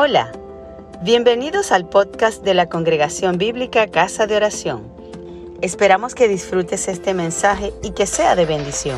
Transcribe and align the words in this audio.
Hola, 0.00 0.30
bienvenidos 1.02 1.72
al 1.72 1.88
podcast 1.88 2.44
de 2.44 2.54
la 2.54 2.68
Congregación 2.68 3.36
Bíblica 3.36 3.88
Casa 3.88 4.28
de 4.28 4.36
Oración. 4.36 4.92
Esperamos 5.60 6.14
que 6.14 6.28
disfrutes 6.28 6.86
este 6.86 7.14
mensaje 7.14 7.72
y 7.82 7.90
que 7.90 8.06
sea 8.06 8.36
de 8.36 8.46
bendición. 8.46 8.96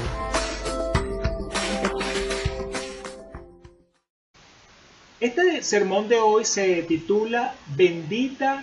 Este 5.20 5.62
sermón 5.62 6.06
de 6.06 6.20
hoy 6.20 6.44
se 6.44 6.82
titula 6.82 7.54
Bendita 7.74 8.62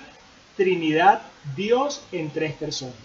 Trinidad, 0.55 1.23
Dios 1.55 2.03
en 2.11 2.29
tres 2.29 2.53
personas. 2.53 2.97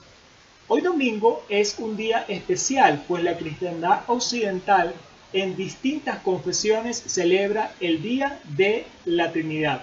Hoy 0.69 0.83
domingo 0.83 1.43
es 1.49 1.79
un 1.79 1.96
día 1.96 2.27
especial, 2.29 3.03
pues 3.09 3.25
la 3.25 3.39
cristiandad 3.39 4.03
occidental 4.09 4.93
en 5.33 5.57
distintas 5.57 6.19
confesiones 6.19 7.03
celebra 7.07 7.73
el 7.81 8.03
Día 8.03 8.41
de 8.45 8.85
la 9.05 9.32
Trinidad. 9.32 9.82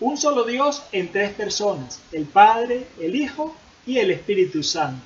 Un 0.00 0.16
solo 0.16 0.44
Dios 0.44 0.82
en 0.92 1.08
tres 1.08 1.32
personas, 1.32 2.00
el 2.12 2.24
Padre, 2.24 2.86
el 3.00 3.16
Hijo 3.16 3.54
y 3.86 3.98
el 3.98 4.10
Espíritu 4.10 4.62
Santo. 4.62 5.04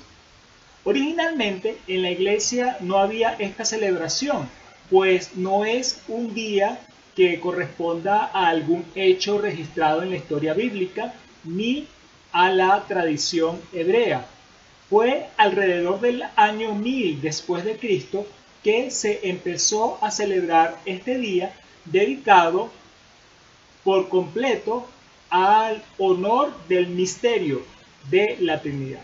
Originalmente 0.83 1.77
en 1.87 2.01
la 2.01 2.11
iglesia 2.11 2.77
no 2.81 2.97
había 2.97 3.33
esta 3.39 3.65
celebración, 3.65 4.49
pues 4.89 5.35
no 5.35 5.65
es 5.65 6.01
un 6.07 6.33
día 6.33 6.79
que 7.15 7.39
corresponda 7.39 8.29
a 8.33 8.47
algún 8.49 8.85
hecho 8.95 9.37
registrado 9.37 10.03
en 10.03 10.09
la 10.09 10.17
historia 10.17 10.53
bíblica 10.53 11.13
ni 11.43 11.87
a 12.31 12.49
la 12.49 12.83
tradición 12.87 13.61
hebrea. 13.71 14.25
Fue 14.89 15.27
alrededor 15.37 16.01
del 16.01 16.23
año 16.35 16.75
1000 16.75 17.21
después 17.21 17.63
de 17.63 17.77
Cristo 17.77 18.27
que 18.63 18.91
se 18.91 19.19
empezó 19.29 19.97
a 20.01 20.11
celebrar 20.11 20.79
este 20.85 21.17
día 21.17 21.53
dedicado 21.85 22.71
por 23.83 24.09
completo 24.09 24.87
al 25.29 25.83
honor 25.97 26.53
del 26.69 26.87
misterio 26.87 27.63
de 28.09 28.37
la 28.39 28.61
Trinidad. 28.61 29.01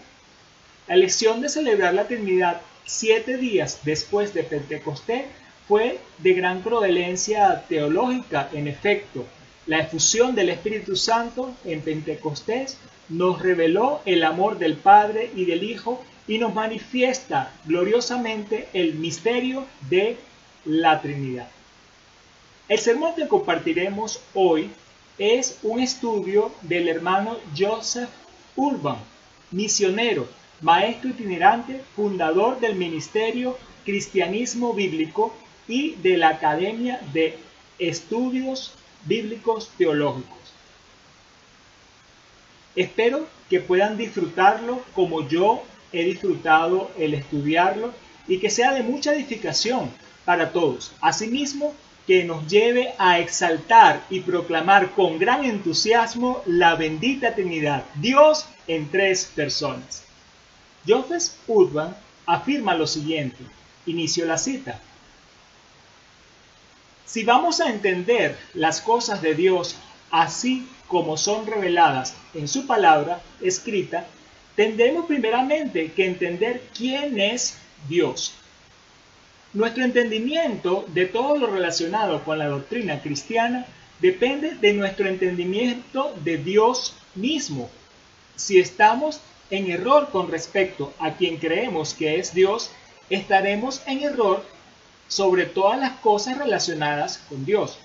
La 0.88 0.96
elección 0.96 1.42
de 1.42 1.50
celebrar 1.50 1.94
la 1.94 2.08
Trinidad 2.08 2.62
siete 2.86 3.38
días 3.38 3.82
después 3.84 4.34
de 4.34 4.44
Pentecostés 4.44 5.26
fue 5.68 6.00
de 6.18 6.34
gran 6.34 6.62
provalencia 6.62 7.64
teológica, 7.70 8.50
en 8.54 8.68
efecto. 8.68 9.26
La 9.68 9.80
efusión 9.80 10.34
del 10.34 10.50
Espíritu 10.50 10.96
Santo 10.96 11.54
en 11.64 11.82
Pentecostés 11.82 12.78
nos 13.10 13.42
reveló 13.42 14.02
el 14.06 14.24
amor 14.24 14.58
del 14.58 14.78
Padre 14.78 15.30
y 15.36 15.46
del 15.46 15.64
Hijo 15.64 16.04
y 16.30 16.38
nos 16.38 16.54
manifiesta 16.54 17.52
gloriosamente 17.66 18.70
el 18.74 18.94
misterio 18.94 19.66
de 19.90 20.16
la 20.64 21.02
Trinidad. 21.02 21.50
El 22.70 22.78
sermón 22.78 23.16
que 23.16 23.28
compartiremos 23.28 24.22
hoy 24.36 24.70
es 25.18 25.58
un 25.64 25.80
estudio 25.80 26.52
del 26.62 26.88
hermano 26.88 27.38
Joseph 27.58 28.12
Urban, 28.56 28.98
misionero, 29.50 30.30
maestro 30.62 31.10
itinerante, 31.10 31.82
fundador 31.96 32.60
del 32.60 32.76
Ministerio 32.76 33.58
Cristianismo 33.84 34.76
Bíblico 34.76 35.34
y 35.68 35.96
de 35.96 36.16
la 36.16 36.30
Academia 36.30 37.02
de 37.12 37.40
Estudios 37.80 38.76
Bíblicos 39.06 39.72
Teológicos. 39.80 40.38
Espero 42.76 43.28
que 43.50 43.62
puedan 43.62 43.98
disfrutarlo 43.98 44.84
como 44.94 45.28
yo 45.28 45.64
he 45.92 46.04
disfrutado 46.04 46.92
el 46.98 47.14
estudiarlo 47.14 47.94
y 48.28 48.40
que 48.40 48.50
sea 48.50 48.74
de 48.74 48.84
mucha 48.84 49.14
edificación 49.14 49.92
para 50.26 50.52
todos. 50.52 50.92
Asimismo, 51.02 51.74
que 52.10 52.24
nos 52.24 52.48
lleve 52.48 52.96
a 52.98 53.20
exaltar 53.20 54.04
y 54.10 54.22
proclamar 54.22 54.94
con 54.94 55.20
gran 55.20 55.46
entusiasmo 55.46 56.42
la 56.48 56.74
bendita 56.74 57.36
Trinidad, 57.36 57.84
Dios 58.02 58.48
en 58.68 58.90
tres 58.90 59.32
personas. 59.36 60.06
Joseph 60.88 61.34
Urban 61.46 61.96
afirma 62.26 62.74
lo 62.74 62.88
siguiente, 62.88 63.38
inicio 63.86 64.26
la 64.26 64.40
cita. 64.40 64.80
Si 67.06 67.24
vamos 67.24 67.62
a 67.62 67.70
entender 67.70 68.36
las 68.56 68.82
cosas 68.82 69.22
de 69.22 69.36
Dios 69.36 69.76
así 70.10 70.68
como 70.88 71.16
son 71.16 71.46
reveladas 71.46 72.16
en 72.34 72.48
su 72.48 72.66
palabra 72.66 73.22
escrita, 73.40 74.08
tendremos 74.60 75.06
primeramente 75.06 75.94
que 75.94 76.06
entender 76.06 76.62
quién 76.78 77.18
es 77.18 77.58
Dios. 77.88 78.34
Nuestro 79.54 79.86
entendimiento 79.86 80.84
de 80.90 81.06
todo 81.06 81.38
lo 81.38 81.48
relacionado 81.48 82.26
con 82.26 82.40
la 82.40 82.48
doctrina 82.48 83.02
cristiana 83.02 83.66
depende 84.02 84.56
de 84.56 84.74
nuestro 84.74 85.08
entendimiento 85.08 86.14
de 86.26 86.40
Dios 86.40 86.94
mismo. 87.16 87.70
Si 88.36 88.60
estamos 88.60 89.22
en 89.50 89.72
error 89.72 90.10
con 90.12 90.30
respecto 90.30 90.94
a 91.00 91.14
quien 91.14 91.38
creemos 91.38 91.94
que 91.94 92.20
es 92.20 92.34
Dios, 92.34 92.70
estaremos 93.10 93.82
en 93.86 94.04
error 94.04 94.44
sobre 95.08 95.46
todas 95.46 95.80
las 95.80 95.94
cosas 96.00 96.38
relacionadas 96.38 97.20
con 97.30 97.46
Dios. 97.46 97.80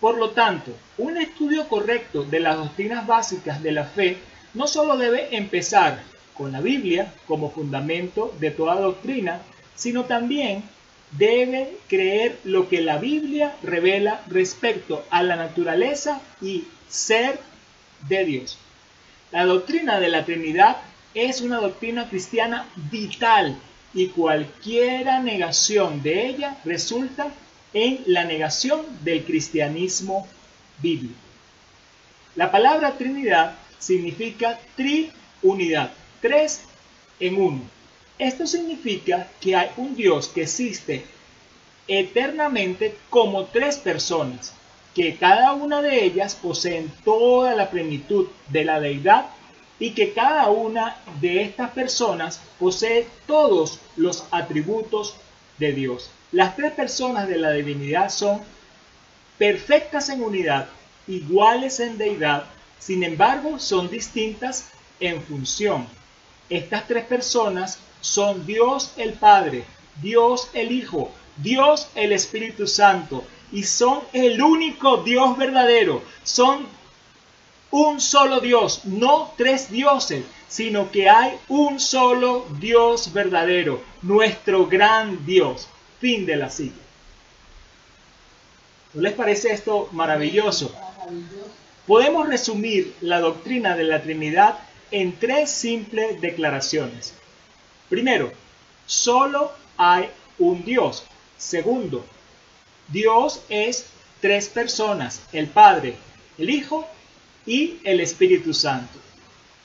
Por 0.00 0.16
lo 0.16 0.30
tanto, 0.30 0.72
un 0.96 1.18
estudio 1.18 1.68
correcto 1.68 2.24
de 2.24 2.40
las 2.40 2.56
doctrinas 2.56 3.06
básicas 3.06 3.62
de 3.62 3.72
la 3.72 3.84
fe 3.84 4.16
no 4.54 4.66
solo 4.66 4.96
debe 4.96 5.36
empezar 5.36 6.13
con 6.36 6.52
la 6.52 6.60
Biblia 6.60 7.12
como 7.26 7.50
fundamento 7.50 8.34
de 8.40 8.50
toda 8.50 8.80
doctrina, 8.80 9.40
sino 9.74 10.04
también 10.04 10.62
debe 11.12 11.76
creer 11.88 12.38
lo 12.44 12.68
que 12.68 12.80
la 12.80 12.98
Biblia 12.98 13.54
revela 13.62 14.22
respecto 14.28 15.04
a 15.10 15.22
la 15.22 15.36
naturaleza 15.36 16.20
y 16.40 16.64
ser 16.88 17.38
de 18.08 18.24
Dios. 18.24 18.58
La 19.30 19.44
doctrina 19.46 20.00
de 20.00 20.08
la 20.08 20.24
Trinidad 20.24 20.76
es 21.14 21.40
una 21.40 21.58
doctrina 21.58 22.08
cristiana 22.08 22.66
vital 22.90 23.56
y 23.94 24.08
cualquier 24.08 25.06
negación 25.22 26.02
de 26.02 26.26
ella 26.26 26.56
resulta 26.64 27.28
en 27.72 28.00
la 28.06 28.24
negación 28.24 28.82
del 29.02 29.24
cristianismo 29.24 30.26
bíblico. 30.80 31.14
La 32.36 32.50
palabra 32.50 32.96
Trinidad 32.96 33.54
significa 33.78 34.58
triunidad, 34.76 35.92
tres 36.24 36.62
en 37.20 37.38
uno. 37.38 37.60
Esto 38.18 38.46
significa 38.46 39.28
que 39.42 39.54
hay 39.54 39.68
un 39.76 39.94
Dios 39.94 40.28
que 40.28 40.44
existe 40.44 41.04
eternamente 41.86 42.96
como 43.10 43.44
tres 43.44 43.76
personas, 43.76 44.54
que 44.94 45.16
cada 45.16 45.52
una 45.52 45.82
de 45.82 46.02
ellas 46.02 46.34
poseen 46.34 46.90
toda 47.04 47.54
la 47.54 47.68
plenitud 47.68 48.28
de 48.48 48.64
la 48.64 48.80
deidad 48.80 49.26
y 49.78 49.90
que 49.90 50.14
cada 50.14 50.48
una 50.48 50.96
de 51.20 51.42
estas 51.42 51.72
personas 51.72 52.40
posee 52.58 53.06
todos 53.26 53.78
los 53.96 54.24
atributos 54.30 55.16
de 55.58 55.72
Dios. 55.72 56.08
Las 56.32 56.56
tres 56.56 56.72
personas 56.72 57.28
de 57.28 57.36
la 57.36 57.50
divinidad 57.50 58.08
son 58.08 58.40
perfectas 59.36 60.08
en 60.08 60.22
unidad, 60.22 60.68
iguales 61.06 61.80
en 61.80 61.98
deidad, 61.98 62.44
sin 62.78 63.02
embargo 63.02 63.58
son 63.58 63.90
distintas 63.90 64.70
en 65.00 65.20
función. 65.20 65.86
Estas 66.50 66.86
tres 66.86 67.04
personas 67.04 67.78
son 68.00 68.44
Dios 68.46 68.92
el 68.96 69.14
Padre, 69.14 69.64
Dios 70.02 70.50
el 70.52 70.72
Hijo, 70.72 71.10
Dios 71.36 71.88
el 71.94 72.12
Espíritu 72.12 72.66
Santo 72.66 73.24
y 73.50 73.64
son 73.64 74.00
el 74.12 74.40
único 74.42 74.98
Dios 74.98 75.36
verdadero. 75.36 76.02
Son 76.22 76.66
un 77.70 78.00
solo 78.00 78.40
Dios, 78.40 78.84
no 78.84 79.32
tres 79.36 79.70
dioses, 79.70 80.24
sino 80.48 80.90
que 80.92 81.08
hay 81.08 81.32
un 81.48 81.80
solo 81.80 82.46
Dios 82.60 83.12
verdadero, 83.12 83.82
nuestro 84.02 84.66
gran 84.66 85.24
Dios. 85.26 85.68
Fin 86.00 86.26
de 86.26 86.36
la 86.36 86.50
cita. 86.50 86.76
¿No 88.92 89.02
les 89.02 89.14
parece 89.14 89.52
esto 89.52 89.88
maravilloso? 89.92 90.72
Podemos 91.86 92.28
resumir 92.28 92.94
la 93.00 93.18
doctrina 93.18 93.76
de 93.76 93.84
la 93.84 94.02
Trinidad 94.02 94.58
en 94.90 95.18
tres 95.18 95.50
simples 95.50 96.20
declaraciones. 96.20 97.14
Primero, 97.88 98.32
solo 98.86 99.52
hay 99.76 100.08
un 100.38 100.64
Dios. 100.64 101.04
Segundo, 101.36 102.04
Dios 102.88 103.42
es 103.48 103.86
tres 104.20 104.48
personas, 104.48 105.22
el 105.32 105.46
Padre, 105.48 105.96
el 106.38 106.50
Hijo 106.50 106.86
y 107.46 107.78
el 107.84 108.00
Espíritu 108.00 108.54
Santo. 108.54 108.98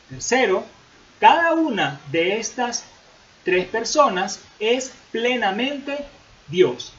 Tercero, 0.10 0.66
cada 1.19 1.54
una 1.54 2.01
de 2.12 2.38
estas 2.38 2.86
tres 3.44 3.68
personas 3.68 4.39
es 4.60 4.92
plenamente 5.12 6.06
Dios. 6.48 6.94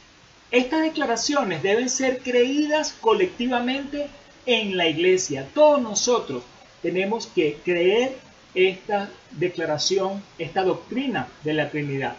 Estas 0.50 0.82
declaraciones 0.82 1.62
deben 1.62 1.88
ser 1.88 2.22
creídas 2.22 2.94
colectivamente 3.00 4.08
en 4.46 4.76
la 4.76 4.88
iglesia. 4.88 5.49
Todos 5.55 5.81
nosotros 5.81 6.43
tenemos 6.82 7.27
que 7.27 7.59
creer 7.65 8.17
esta 8.55 9.11
declaración, 9.32 10.23
esta 10.38 10.62
doctrina 10.62 11.29
de 11.44 11.55
la 11.55 11.71
Trinidad. 11.71 12.17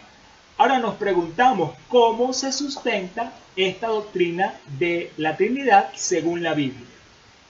Ahora 0.57 0.79
nos 0.79 0.95
preguntamos 0.95 1.71
cómo 1.87 2.33
se 2.33 2.51
sustenta 2.51 3.33
esta 3.55 3.87
doctrina 3.87 4.53
de 4.77 5.11
la 5.17 5.35
Trinidad 5.35 5.89
según 5.95 6.43
la 6.43 6.53
Biblia. 6.53 6.85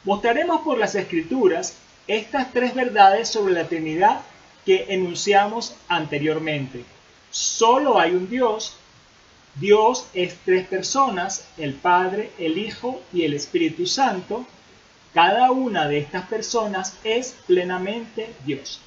Mostraremos 0.04 0.62
por 0.62 0.78
las 0.78 0.96
escrituras 0.96 1.76
estas 2.08 2.52
tres 2.52 2.74
verdades 2.74 3.30
sobre 3.30 3.54
la 3.54 3.68
Trinidad 3.68 4.22
que 4.66 4.86
enunciamos 4.90 5.76
anteriormente. 5.88 6.84
Solo 7.30 8.00
hay 8.00 8.12
un 8.12 8.30
Dios, 8.30 8.76
Dios 9.56 10.08
es 10.14 10.38
tres 10.46 10.66
personas, 10.68 11.46
el 11.58 11.74
Padre, 11.74 12.32
el 12.40 12.58
Hijo 12.58 13.02
y 13.14 13.24
el 13.24 13.34
Espíritu 13.34 13.86
Santo. 13.86 14.46
Cada 15.14 15.52
una 15.52 15.88
de 15.88 15.98
estas 15.98 16.28
personas 16.28 16.96
es 17.04 17.36
plenamente 17.46 18.34
Dios. 18.46 18.80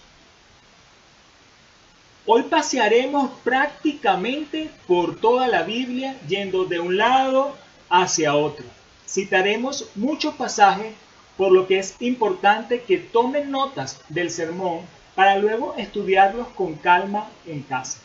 Hoy 2.26 2.44
pasearemos 2.44 3.30
prácticamente 3.44 4.70
por 4.86 5.20
toda 5.20 5.46
la 5.48 5.62
Biblia 5.62 6.16
yendo 6.26 6.64
de 6.64 6.80
un 6.80 6.96
lado 6.96 7.54
hacia 7.90 8.34
otro. 8.34 8.64
Citaremos 9.06 9.90
muchos 9.94 10.34
pasajes 10.34 10.94
por 11.36 11.52
lo 11.52 11.66
que 11.66 11.78
es 11.78 11.96
importante 12.00 12.82
que 12.82 12.96
tomen 12.96 13.50
notas 13.50 14.00
del 14.08 14.30
sermón 14.30 14.80
para 15.14 15.36
luego 15.36 15.74
estudiarlos 15.76 16.48
con 16.48 16.76
calma 16.76 17.28
en 17.46 17.62
casa. 17.62 17.98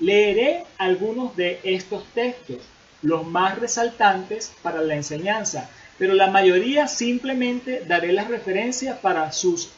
Leeré 0.00 0.64
algunos 0.76 1.36
de 1.36 1.60
estos 1.62 2.04
textos, 2.14 2.58
los 3.02 3.24
más 3.24 3.58
resaltantes 3.58 4.52
para 4.62 4.82
la 4.82 4.96
enseñanza, 4.96 5.70
pero 6.00 6.14
la 6.14 6.30
mayoría 6.30 6.88
simplemente 6.88 7.84
daré 7.86 8.14
las 8.14 8.28
referencias 8.28 8.98
para 9.00 9.30
sus 9.32 9.68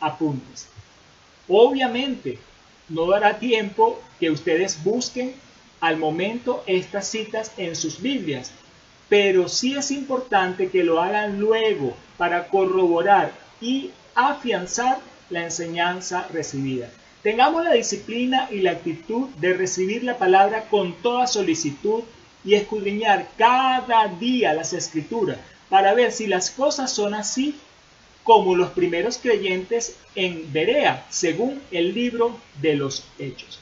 apuntes. 0.00 0.66
Obviamente, 1.46 2.36
no 2.88 3.08
dará 3.08 3.38
tiempo 3.38 4.02
que 4.18 4.28
ustedes 4.28 4.82
busquen 4.82 5.34
al 5.80 5.96
momento 5.96 6.64
estas 6.66 7.06
citas 7.06 7.52
en 7.58 7.76
sus 7.76 8.02
Biblias, 8.02 8.50
pero 9.08 9.48
sí 9.48 9.76
es 9.76 9.92
importante 9.92 10.68
que 10.68 10.82
lo 10.82 11.00
hagan 11.00 11.38
luego 11.38 11.96
para 12.16 12.48
corroborar 12.48 13.30
y 13.60 13.92
afianzar 14.16 14.98
la 15.30 15.44
enseñanza 15.44 16.26
recibida. 16.32 16.90
Tengamos 17.22 17.62
la 17.62 17.74
disciplina 17.74 18.48
y 18.50 18.62
la 18.62 18.72
actitud 18.72 19.28
de 19.36 19.54
recibir 19.54 20.02
la 20.02 20.18
palabra 20.18 20.64
con 20.64 20.94
toda 20.94 21.28
solicitud 21.28 22.02
y 22.44 22.54
escudriñar 22.54 23.28
cada 23.36 24.08
día 24.08 24.54
las 24.54 24.72
escrituras 24.72 25.38
para 25.68 25.94
ver 25.94 26.12
si 26.12 26.26
las 26.26 26.50
cosas 26.50 26.92
son 26.92 27.14
así 27.14 27.58
como 28.24 28.56
los 28.56 28.70
primeros 28.70 29.18
creyentes 29.18 29.96
en 30.14 30.52
Berea, 30.52 31.06
según 31.08 31.62
el 31.70 31.94
libro 31.94 32.38
de 32.60 32.74
los 32.74 33.04
Hechos. 33.18 33.58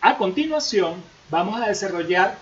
A 0.00 0.16
continuación, 0.16 1.02
vamos 1.28 1.60
a 1.60 1.68
desarrollar 1.68 2.38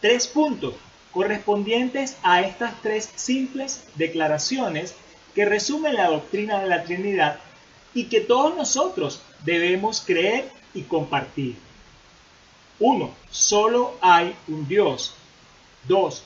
tres 0.00 0.26
puntos 0.26 0.74
correspondientes 1.12 2.16
a 2.22 2.40
estas 2.42 2.74
tres 2.82 3.08
simples 3.14 3.84
declaraciones 3.94 4.94
que 5.34 5.44
resumen 5.44 5.94
la 5.94 6.08
doctrina 6.08 6.60
de 6.60 6.68
la 6.68 6.82
Trinidad 6.84 7.38
y 7.94 8.06
que 8.06 8.20
todos 8.20 8.56
nosotros 8.56 9.22
debemos 9.44 10.00
creer 10.00 10.50
y 10.74 10.82
compartir. 10.82 11.56
1. 12.80 13.10
Solo 13.30 13.96
hay 14.00 14.34
un 14.48 14.66
Dios. 14.66 15.14
2. 15.86 16.22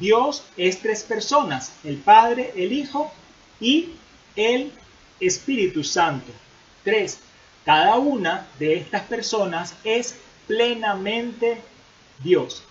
Dios 0.00 0.42
es 0.56 0.80
tres 0.80 1.02
personas, 1.02 1.72
el 1.84 1.98
Padre, 1.98 2.54
el 2.56 2.72
Hijo 2.72 3.12
y 3.60 3.90
el 4.34 4.72
Espíritu 5.20 5.84
Santo. 5.84 6.32
3. 6.84 7.18
Cada 7.66 7.98
una 7.98 8.46
de 8.58 8.78
estas 8.78 9.02
personas 9.02 9.74
es 9.84 10.16
plenamente 10.46 11.60
Dios. 12.24 12.62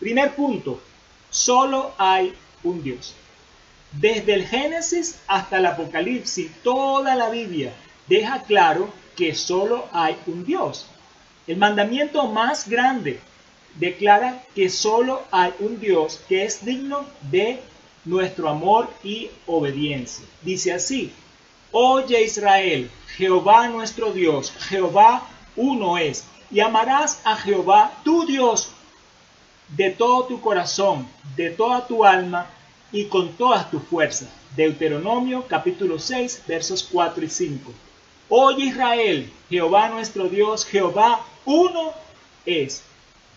Primer 0.00 0.34
punto, 0.34 0.80
solo 1.30 1.94
hay 1.96 2.34
un 2.64 2.82
Dios. 2.82 3.14
Desde 3.92 4.34
el 4.34 4.46
Génesis 4.46 5.20
hasta 5.28 5.58
el 5.58 5.66
Apocalipsis, 5.66 6.50
toda 6.64 7.14
la 7.14 7.30
Biblia 7.30 7.72
deja 8.08 8.42
claro 8.42 8.92
que 9.16 9.34
solo 9.34 9.88
hay 9.92 10.16
un 10.26 10.44
Dios. 10.44 10.86
El 11.46 11.56
mandamiento 11.56 12.26
más 12.26 12.68
grande 12.68 13.20
declara 13.78 14.42
que 14.54 14.68
solo 14.68 15.22
hay 15.30 15.52
un 15.60 15.80
Dios 15.80 16.20
que 16.28 16.44
es 16.44 16.64
digno 16.64 17.04
de 17.30 17.60
nuestro 18.04 18.48
amor 18.48 18.88
y 19.02 19.30
obediencia. 19.46 20.24
Dice 20.42 20.72
así, 20.72 21.12
Oye 21.70 22.22
Israel, 22.22 22.90
Jehová 23.16 23.68
nuestro 23.68 24.12
Dios, 24.12 24.52
Jehová 24.68 25.28
uno 25.54 25.98
es, 25.98 26.24
y 26.50 26.60
amarás 26.60 27.20
a 27.24 27.36
Jehová 27.36 27.92
tu 28.04 28.24
Dios 28.24 28.70
de 29.68 29.90
todo 29.90 30.24
tu 30.24 30.40
corazón, 30.40 31.06
de 31.36 31.50
toda 31.50 31.86
tu 31.86 32.04
alma 32.04 32.46
y 32.90 33.04
con 33.04 33.32
todas 33.34 33.70
tus 33.70 33.82
fuerzas. 33.82 34.28
Deuteronomio 34.56 35.44
capítulo 35.46 35.98
6 35.98 36.44
versos 36.48 36.88
4 36.90 37.24
y 37.24 37.28
5. 37.28 37.72
Oye 38.30 38.64
Israel, 38.64 39.30
Jehová 39.50 39.90
nuestro 39.90 40.28
Dios, 40.28 40.64
Jehová 40.64 41.20
uno 41.44 41.92
es. 42.46 42.82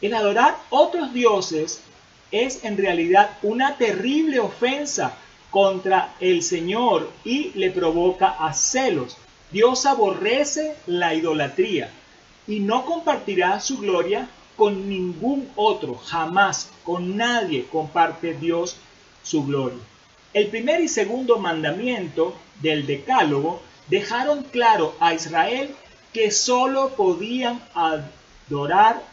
El 0.01 0.15
adorar 0.15 0.57
otros 0.71 1.13
dioses 1.13 1.81
es 2.31 2.63
en 2.63 2.77
realidad 2.77 3.38
una 3.44 3.77
terrible 3.77 4.39
ofensa 4.39 5.15
contra 5.51 6.15
el 6.19 6.42
Señor 6.42 7.12
y 7.24 7.51
le 7.56 7.69
provoca 7.71 8.30
a 8.30 8.53
celos. 8.53 9.18
Dios 9.51 9.86
aborrece 9.86 10.75
la 10.88 11.13
idolatría 11.13 11.92
y 12.48 12.62
no 12.62 12.86
compartirá 12.86 13.59
su 13.59 13.77
gloria 13.77 14.27
con 14.56 14.89
ningún 14.89 15.50
otro, 15.56 15.95
jamás, 15.95 16.69
con 16.83 17.18
nadie 17.18 17.65
comparte 17.65 18.33
Dios 18.33 18.77
su 19.24 19.45
gloria. 19.45 19.80
El 20.33 20.47
primer 20.47 20.81
y 20.81 20.88
segundo 20.88 21.38
mandamiento 21.38 22.33
del 22.62 22.88
Decálogo 22.88 23.62
dejaron 23.88 24.44
claro 24.44 24.95
a 25.00 25.13
Israel 25.13 25.75
que 26.13 26.31
sólo 26.31 26.89
podían 26.95 27.62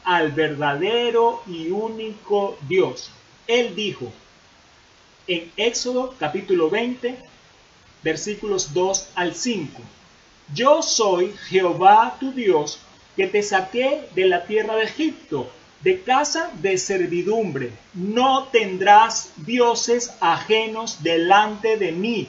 al 0.05 0.33
verdadero 0.33 1.43
y 1.47 1.71
único 1.71 2.59
Dios. 2.69 3.11
Él 3.47 3.75
dijo 3.75 4.13
en 5.27 5.53
Éxodo 5.57 6.15
capítulo 6.19 6.71
20, 6.71 7.17
versículos 8.03 8.75
2 8.75 9.11
al 9.15 9.35
5, 9.35 9.81
Yo 10.55 10.83
soy 10.83 11.33
Jehová 11.49 12.17
tu 12.19 12.33
Dios, 12.33 12.81
que 13.17 13.27
te 13.27 13.43
saqué 13.43 14.09
de 14.15 14.27
la 14.27 14.45
tierra 14.45 14.75
de 14.77 14.85
Egipto 14.85 15.49
de 15.83 16.03
casa 16.03 16.51
de 16.61 16.77
servidumbre. 16.77 17.73
No 17.95 18.49
tendrás 18.51 19.31
dioses 19.37 20.13
ajenos 20.21 21.03
delante 21.03 21.77
de 21.77 21.93
mí. 21.93 22.29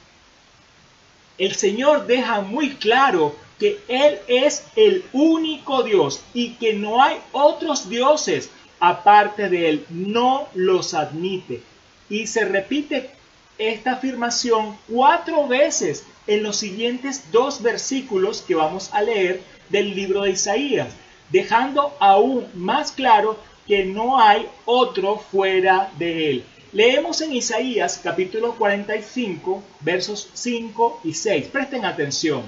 El 1.41 1.55
Señor 1.55 2.05
deja 2.05 2.41
muy 2.41 2.75
claro 2.75 3.35
que 3.57 3.79
Él 3.87 4.19
es 4.27 4.63
el 4.75 5.03
único 5.11 5.81
Dios 5.81 6.21
y 6.35 6.51
que 6.51 6.73
no 6.73 7.01
hay 7.01 7.17
otros 7.31 7.89
dioses 7.89 8.51
aparte 8.79 9.49
de 9.49 9.69
Él. 9.69 9.85
No 9.89 10.47
los 10.53 10.93
admite. 10.93 11.63
Y 12.11 12.27
se 12.27 12.45
repite 12.45 13.09
esta 13.57 13.93
afirmación 13.93 14.77
cuatro 14.87 15.47
veces 15.47 16.05
en 16.27 16.43
los 16.43 16.57
siguientes 16.57 17.31
dos 17.31 17.63
versículos 17.63 18.41
que 18.41 18.53
vamos 18.53 18.93
a 18.93 19.01
leer 19.01 19.41
del 19.69 19.95
libro 19.95 20.21
de 20.21 20.33
Isaías 20.33 20.89
dejando 21.31 21.95
aún 21.99 22.45
más 22.53 22.91
claro 22.91 23.35
que 23.65 23.83
no 23.85 24.19
hay 24.19 24.47
otro 24.65 25.17
fuera 25.17 25.91
de 25.97 26.29
él. 26.29 26.45
Leemos 26.73 27.19
en 27.19 27.33
Isaías 27.33 27.99
capítulo 28.01 28.55
45 28.55 29.61
versos 29.81 30.29
5 30.33 31.01
y 31.03 31.13
6. 31.13 31.47
Presten 31.47 31.83
atención. 31.83 32.43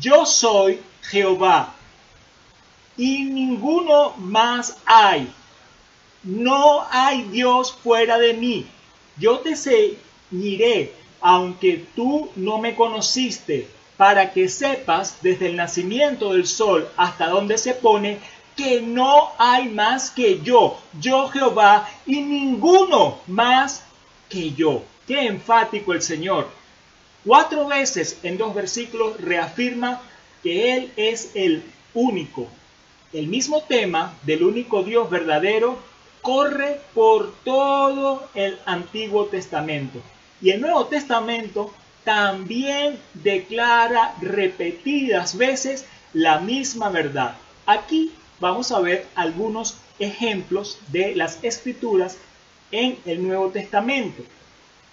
Yo 0.00 0.26
soy 0.26 0.80
Jehová 1.02 1.74
y 2.96 3.22
ninguno 3.24 4.14
más 4.18 4.76
hay. 4.84 5.32
No 6.24 6.84
hay 6.90 7.22
Dios 7.22 7.72
fuera 7.72 8.18
de 8.18 8.34
mí. 8.34 8.66
Yo 9.16 9.38
te 9.38 9.54
seguiré 9.54 10.92
aunque 11.20 11.86
tú 11.94 12.30
no 12.34 12.58
me 12.58 12.74
conociste 12.74 13.68
para 13.96 14.32
que 14.32 14.48
sepas 14.48 15.18
desde 15.22 15.46
el 15.46 15.56
nacimiento 15.56 16.32
del 16.32 16.46
sol 16.46 16.88
hasta 16.96 17.28
donde 17.28 17.58
se 17.58 17.74
pone 17.74 18.18
que 18.60 18.82
no 18.82 19.30
hay 19.38 19.70
más 19.70 20.10
que 20.10 20.40
yo, 20.42 20.78
yo 21.00 21.28
Jehová, 21.28 21.88
y 22.04 22.20
ninguno 22.20 23.18
más 23.26 23.84
que 24.28 24.52
yo. 24.52 24.82
Qué 25.06 25.26
enfático 25.26 25.94
el 25.94 26.02
Señor. 26.02 26.46
Cuatro 27.24 27.66
veces 27.66 28.18
en 28.22 28.36
dos 28.36 28.54
versículos 28.54 29.18
reafirma 29.18 30.02
que 30.42 30.74
Él 30.74 30.92
es 30.96 31.30
el 31.34 31.62
único. 31.94 32.48
El 33.14 33.28
mismo 33.28 33.62
tema 33.62 34.14
del 34.24 34.42
único 34.42 34.82
Dios 34.82 35.08
verdadero 35.08 35.78
corre 36.20 36.82
por 36.92 37.32
todo 37.42 38.28
el 38.34 38.58
Antiguo 38.66 39.24
Testamento. 39.24 40.02
Y 40.42 40.50
el 40.50 40.60
Nuevo 40.60 40.84
Testamento 40.84 41.72
también 42.04 42.98
declara 43.14 44.14
repetidas 44.20 45.38
veces 45.38 45.86
la 46.12 46.40
misma 46.40 46.90
verdad. 46.90 47.36
Aquí 47.64 48.12
vamos 48.40 48.72
a 48.72 48.80
ver 48.80 49.06
algunos 49.14 49.76
ejemplos 49.98 50.78
de 50.88 51.14
las 51.14 51.38
escrituras 51.44 52.16
en 52.72 52.98
el 53.04 53.22
Nuevo 53.22 53.50
Testamento. 53.50 54.22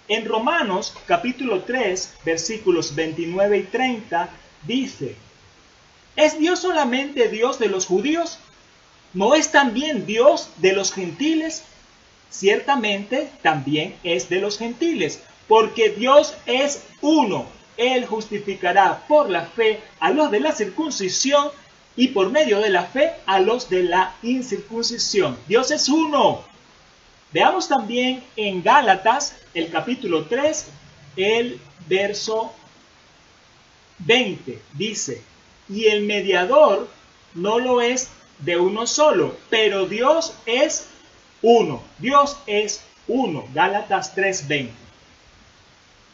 En 0.06 0.26
Romanos 0.26 0.94
capítulo 1.06 1.62
3 1.62 2.14
versículos 2.24 2.94
29 2.94 3.58
y 3.58 3.62
30 3.64 4.28
dice, 4.66 5.16
¿es 6.14 6.38
Dios 6.38 6.60
solamente 6.60 7.28
Dios 7.28 7.58
de 7.58 7.68
los 7.68 7.86
judíos? 7.86 8.38
¿No 9.14 9.34
es 9.34 9.50
también 9.50 10.06
Dios 10.06 10.50
de 10.58 10.74
los 10.74 10.92
gentiles? 10.92 11.64
Ciertamente 12.30 13.30
también 13.42 13.96
es 14.02 14.28
de 14.28 14.40
los 14.40 14.58
gentiles, 14.58 15.20
porque 15.46 15.90
Dios 15.90 16.34
es 16.44 16.82
uno. 17.00 17.46
Él 17.78 18.04
justificará 18.06 19.06
por 19.08 19.30
la 19.30 19.46
fe 19.46 19.80
a 20.00 20.10
los 20.10 20.30
de 20.30 20.40
la 20.40 20.52
circuncisión 20.52 21.48
y 21.98 22.08
por 22.08 22.30
medio 22.30 22.60
de 22.60 22.70
la 22.70 22.84
fe 22.84 23.10
a 23.26 23.40
los 23.40 23.68
de 23.68 23.82
la 23.82 24.14
incircuncisión. 24.22 25.36
Dios 25.48 25.72
es 25.72 25.88
uno. 25.88 26.44
Veamos 27.32 27.66
también 27.68 28.22
en 28.36 28.62
Gálatas, 28.62 29.34
el 29.52 29.68
capítulo 29.68 30.26
3, 30.26 30.66
el 31.16 31.60
verso 31.88 32.54
20. 33.98 34.62
Dice, 34.74 35.22
y 35.68 35.86
el 35.86 36.02
mediador 36.02 36.88
no 37.34 37.58
lo 37.58 37.80
es 37.80 38.10
de 38.38 38.56
uno 38.56 38.86
solo, 38.86 39.36
pero 39.50 39.86
Dios 39.86 40.34
es 40.46 40.86
uno. 41.42 41.82
Dios 41.98 42.36
es 42.46 42.80
uno. 43.08 43.44
Gálatas 43.52 44.14
3:20. 44.14 44.70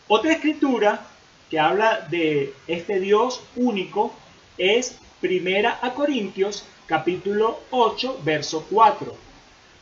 Otra 0.09 0.33
escritura 0.33 1.07
que 1.51 1.61
habla 1.61 2.01
de 2.11 2.55
este 2.69 3.01
Dios 3.01 3.43
único 3.55 4.15
es 4.57 4.97
Primera 5.25 5.79
a 5.81 5.95
Corintios 5.95 6.67
capítulo 6.85 7.59
8 7.71 8.21
verso 8.25 8.67
4. 8.69 9.17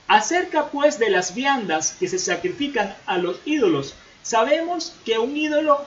Acerca 0.07 0.67
pues 0.67 1.01
de 1.01 1.11
las 1.11 1.35
viandas 1.35 1.97
que 1.99 2.07
se 2.07 2.21
sacrifican 2.21 2.95
a 3.07 3.19
los 3.19 3.41
ídolos, 3.45 3.97
sabemos 4.23 4.95
que 5.05 5.19
un 5.19 5.37
ídolo 5.37 5.85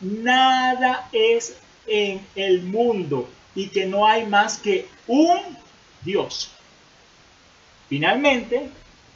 nada 0.00 1.08
es 1.10 1.56
en 1.88 2.24
el 2.36 2.62
mundo 2.62 3.28
y 3.56 3.66
que 3.66 3.84
no 3.84 4.06
hay 4.06 4.26
más 4.26 4.58
que 4.58 4.86
un 5.08 5.40
Dios. 6.04 6.52
Finalmente, 7.88 8.70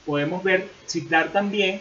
podemos 0.04 0.42
ver, 0.42 0.72
citar 0.86 1.28
también 1.28 1.80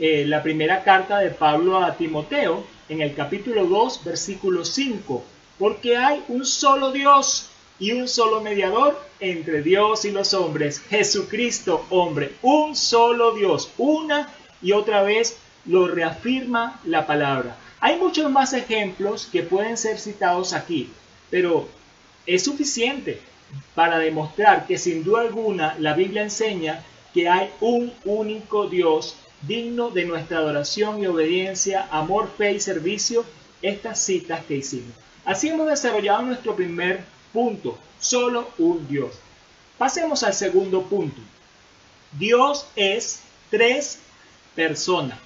eh, 0.00 0.24
la 0.26 0.42
primera 0.42 0.82
carta 0.82 1.20
de 1.20 1.30
Pablo 1.30 1.78
a 1.84 1.96
Timoteo 1.96 2.66
en 2.88 3.00
el 3.00 3.14
capítulo 3.14 3.64
2, 3.64 4.02
versículo 4.02 4.64
5, 4.64 5.24
porque 5.58 5.96
hay 5.96 6.22
un 6.28 6.44
solo 6.44 6.92
Dios 6.92 7.50
y 7.78 7.92
un 7.92 8.08
solo 8.08 8.40
mediador 8.40 9.00
entre 9.20 9.62
Dios 9.62 10.04
y 10.04 10.10
los 10.10 10.34
hombres, 10.34 10.80
Jesucristo 10.80 11.84
hombre, 11.90 12.32
un 12.42 12.74
solo 12.74 13.34
Dios, 13.34 13.70
una 13.78 14.28
y 14.62 14.72
otra 14.72 15.02
vez 15.02 15.36
lo 15.64 15.86
reafirma 15.86 16.80
la 16.84 17.06
palabra. 17.06 17.56
Hay 17.80 17.98
muchos 17.98 18.30
más 18.30 18.52
ejemplos 18.52 19.28
que 19.30 19.42
pueden 19.42 19.76
ser 19.76 19.98
citados 19.98 20.52
aquí, 20.52 20.90
pero 21.30 21.68
es 22.26 22.44
suficiente 22.44 23.20
para 23.74 23.98
demostrar 23.98 24.66
que 24.66 24.78
sin 24.78 25.04
duda 25.04 25.22
alguna 25.22 25.76
la 25.78 25.94
Biblia 25.94 26.22
enseña 26.22 26.84
que 27.14 27.28
hay 27.28 27.50
un 27.60 27.92
único 28.04 28.68
Dios 28.68 29.16
digno 29.42 29.90
de 29.90 30.04
nuestra 30.04 30.38
adoración 30.38 31.00
y 31.00 31.06
obediencia, 31.06 31.88
amor, 31.90 32.28
fe 32.36 32.52
y 32.52 32.60
servicio, 32.60 33.24
estas 33.62 34.00
citas 34.00 34.44
que 34.44 34.56
hicimos. 34.56 35.07
Así 35.28 35.50
hemos 35.50 35.66
desarrollado 35.68 36.22
nuestro 36.22 36.56
primer 36.56 37.04
punto, 37.34 37.78
solo 38.00 38.48
un 38.56 38.88
Dios. 38.88 39.12
Pasemos 39.76 40.22
al 40.22 40.32
segundo 40.32 40.84
punto. 40.84 41.20
Dios 42.12 42.66
es 42.76 43.20
tres 43.50 43.98
personas. 44.54 45.18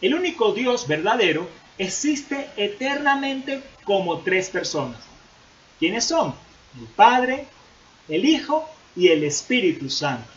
El 0.00 0.16
único 0.16 0.52
Dios 0.52 0.88
verdadero 0.88 1.48
existe 1.78 2.50
eternamente 2.56 3.62
como 3.84 4.18
tres 4.18 4.50
personas. 4.50 4.98
¿Quiénes 5.78 6.06
son? 6.06 6.34
El 6.76 6.88
Padre, 6.88 7.46
el 8.08 8.24
Hijo 8.24 8.68
y 8.96 9.10
el 9.10 9.22
Espíritu 9.22 9.90
Santo. 9.90 10.28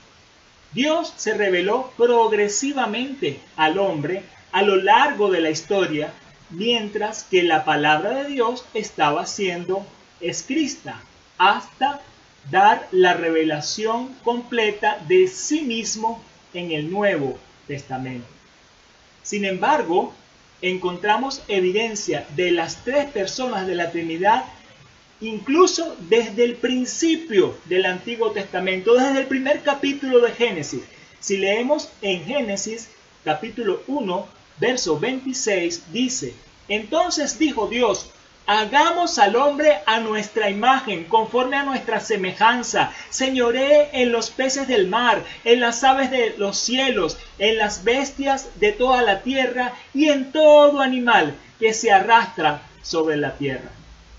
Dios 0.71 1.15
se 1.17 1.33
reveló 1.33 1.91
progresivamente 1.97 3.39
al 3.55 3.79
hombre 3.79 4.21
a 4.51 4.61
lo 4.61 4.75
largo 4.75 5.31
de 5.31 5.41
la 5.41 5.49
historia, 5.49 6.13
mientras 6.49 7.23
que 7.23 7.43
la 7.43 7.65
palabra 7.65 8.23
de 8.23 8.29
Dios 8.29 8.65
estaba 8.73 9.25
siendo 9.25 9.85
escrita 10.21 11.01
hasta 11.37 12.01
dar 12.49 12.87
la 12.91 13.13
revelación 13.13 14.13
completa 14.23 14.97
de 15.07 15.27
sí 15.27 15.61
mismo 15.61 16.21
en 16.53 16.71
el 16.71 16.89
Nuevo 16.89 17.37
Testamento. 17.67 18.27
Sin 19.23 19.45
embargo, 19.45 20.13
encontramos 20.61 21.43
evidencia 21.47 22.25
de 22.35 22.51
las 22.51 22.83
tres 22.83 23.05
personas 23.11 23.67
de 23.67 23.75
la 23.75 23.91
Trinidad 23.91 24.45
incluso 25.19 25.95
desde 26.09 26.43
el 26.43 26.55
principio 26.55 27.57
del 27.65 27.85
Antiguo 27.85 28.31
Testamento, 28.31 28.93
desde 28.93 29.19
el 29.19 29.25
primer 29.25 29.61
capítulo 29.61 30.19
de 30.19 30.31
Génesis. 30.31 30.83
Si 31.19 31.37
leemos 31.37 31.89
en 32.01 32.23
Génesis 32.23 32.89
capítulo 33.23 33.81
1, 33.87 34.27
verso 34.59 34.99
26, 34.99 35.91
dice, 35.91 36.33
entonces 36.67 37.37
dijo 37.39 37.67
Dios, 37.67 38.09
Hagamos 38.49 39.19
al 39.19 39.35
hombre 39.35 39.79
a 39.85 39.99
nuestra 39.99 40.49
imagen, 40.49 41.03
conforme 41.03 41.57
a 41.57 41.63
nuestra 41.63 41.99
semejanza. 41.99 42.93
Señoree 43.09 43.89
en 43.91 44.13
los 44.13 44.29
peces 44.29 44.69
del 44.69 44.87
mar, 44.87 45.21
en 45.43 45.59
las 45.59 45.83
aves 45.83 46.11
de 46.11 46.33
los 46.37 46.57
cielos, 46.57 47.17
en 47.39 47.57
las 47.57 47.83
bestias 47.83 48.47
de 48.55 48.71
toda 48.71 49.01
la 49.01 49.21
tierra 49.21 49.73
y 49.93 50.07
en 50.07 50.31
todo 50.31 50.79
animal 50.79 51.35
que 51.59 51.73
se 51.73 51.91
arrastra 51.91 52.61
sobre 52.81 53.17
la 53.17 53.33
tierra. 53.33 53.69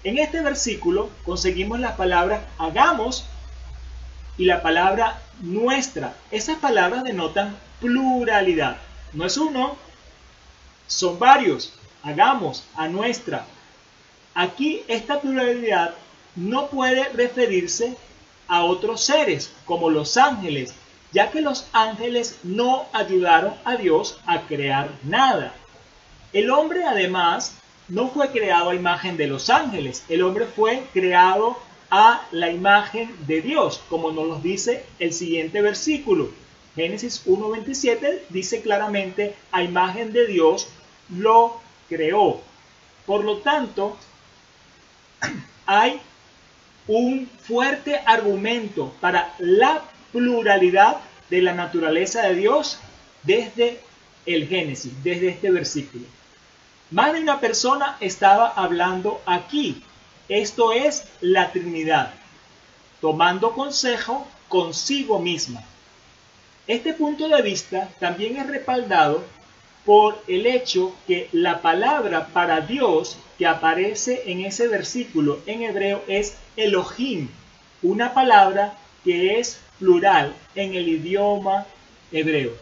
En 0.04 0.18
este 0.18 0.42
versículo 0.42 1.09
conseguimos 1.25 1.80
la 1.80 1.97
palabra 1.97 2.45
hagamos 2.59 3.25
y 4.37 4.45
la 4.45 4.61
palabra 4.61 5.23
nuestra. 5.40 6.12
Esas 6.30 6.59
palabras 6.59 7.02
denotan 7.02 7.57
pluralidad. 7.80 8.76
No 9.14 9.25
es 9.25 9.38
uno, 9.38 9.78
son 10.88 11.18
varios. 11.21 11.73
Hagamos 12.02 12.64
a 12.75 12.88
nuestra. 12.88 13.47
Aquí 14.35 14.83
esta 14.88 15.21
pluralidad 15.21 15.95
no 16.35 16.68
puede 16.68 17.09
referirse 17.11 17.97
a 18.49 18.64
otros 18.64 19.02
seres 19.02 19.52
como 19.64 19.90
los 19.90 20.16
ángeles, 20.16 20.75
ya 21.12 21.30
que 21.30 21.40
los 21.40 21.66
ángeles 21.73 22.38
no 22.42 22.87
ayudaron 22.92 23.54
a 23.64 23.76
Dios 23.76 24.18
a 24.26 24.42
crear 24.42 24.90
nada. 25.04 25.54
El 26.33 26.50
hombre 26.50 26.85
además 26.85 27.54
no 27.88 28.09
fue 28.09 28.30
creado 28.30 28.71
a 28.71 28.75
imagen 28.75 29.16
de 29.16 29.26
los 29.26 29.50
ángeles, 29.50 30.04
el 30.09 30.23
hombre 30.23 30.47
fue 30.47 30.85
creado 30.92 31.57
a 31.90 32.23
la 32.33 32.50
imagen 32.50 33.14
de 33.26 33.40
Dios, 33.40 33.80
como 33.88 34.11
nos 34.11 34.26
lo 34.26 34.38
dice 34.40 34.85
el 34.99 35.12
siguiente 35.12 35.62
versículo. 35.62 36.30
Génesis 36.76 37.26
1.27 37.26 38.21
dice 38.28 38.61
claramente, 38.61 39.35
a 39.50 39.62
imagen 39.62 40.12
de 40.12 40.26
Dios 40.26 40.68
lo 41.08 41.60
creó. 41.88 42.40
Por 43.06 43.24
lo 43.24 43.38
tanto, 43.38 43.96
hay 45.66 46.00
un 46.86 47.28
fuerte 47.42 48.00
argumento 48.06 48.92
para 49.00 49.34
la 49.38 49.82
pluralidad 50.12 50.98
de 51.30 51.42
la 51.42 51.54
naturaleza 51.54 52.22
de 52.22 52.34
Dios 52.34 52.78
desde 53.22 53.80
el 54.26 54.48
Génesis, 54.48 54.92
desde 55.02 55.28
este 55.28 55.50
versículo. 55.50 56.04
Más 56.90 57.12
de 57.12 57.20
una 57.20 57.40
persona 57.40 57.96
estaba 58.00 58.48
hablando 58.48 59.20
aquí. 59.26 59.82
Esto 60.28 60.72
es 60.72 61.04
la 61.20 61.52
Trinidad, 61.52 62.12
tomando 63.00 63.52
consejo 63.52 64.26
consigo 64.48 65.18
misma. 65.18 65.62
Este 66.66 66.92
punto 66.92 67.28
de 67.28 67.42
vista 67.42 67.88
también 67.98 68.36
es 68.36 68.46
respaldado 68.46 69.24
por 69.88 70.23
el 70.28 70.45
hecho 70.45 70.95
que 71.07 71.30
la 71.33 71.62
palabra 71.62 72.26
para 72.26 72.61
Dios 72.61 73.16
que 73.38 73.47
aparece 73.47 74.25
en 74.26 74.45
ese 74.45 74.68
versículo 74.68 75.40
en 75.47 75.62
hebreo 75.62 76.04
es 76.07 76.37
Elohim, 76.59 77.30
una 77.80 78.12
palabra 78.12 78.75
que 79.02 79.40
es 79.40 79.59
plural 79.78 80.35
en 80.54 80.75
el 80.75 80.87
idioma 80.88 81.64
hebreo. 82.12 82.52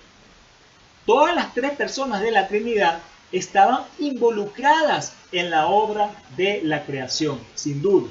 todas 1.04 1.34
las 1.34 1.52
tres 1.52 1.72
personas 1.72 2.22
de 2.22 2.30
la 2.30 2.46
Trinidad 2.46 3.00
estaban 3.32 3.82
involucradas 3.98 5.12
en 5.32 5.50
la 5.50 5.66
obra 5.66 6.12
de 6.36 6.60
la 6.62 6.84
creación, 6.84 7.40
sin 7.56 7.82
duda. 7.82 8.08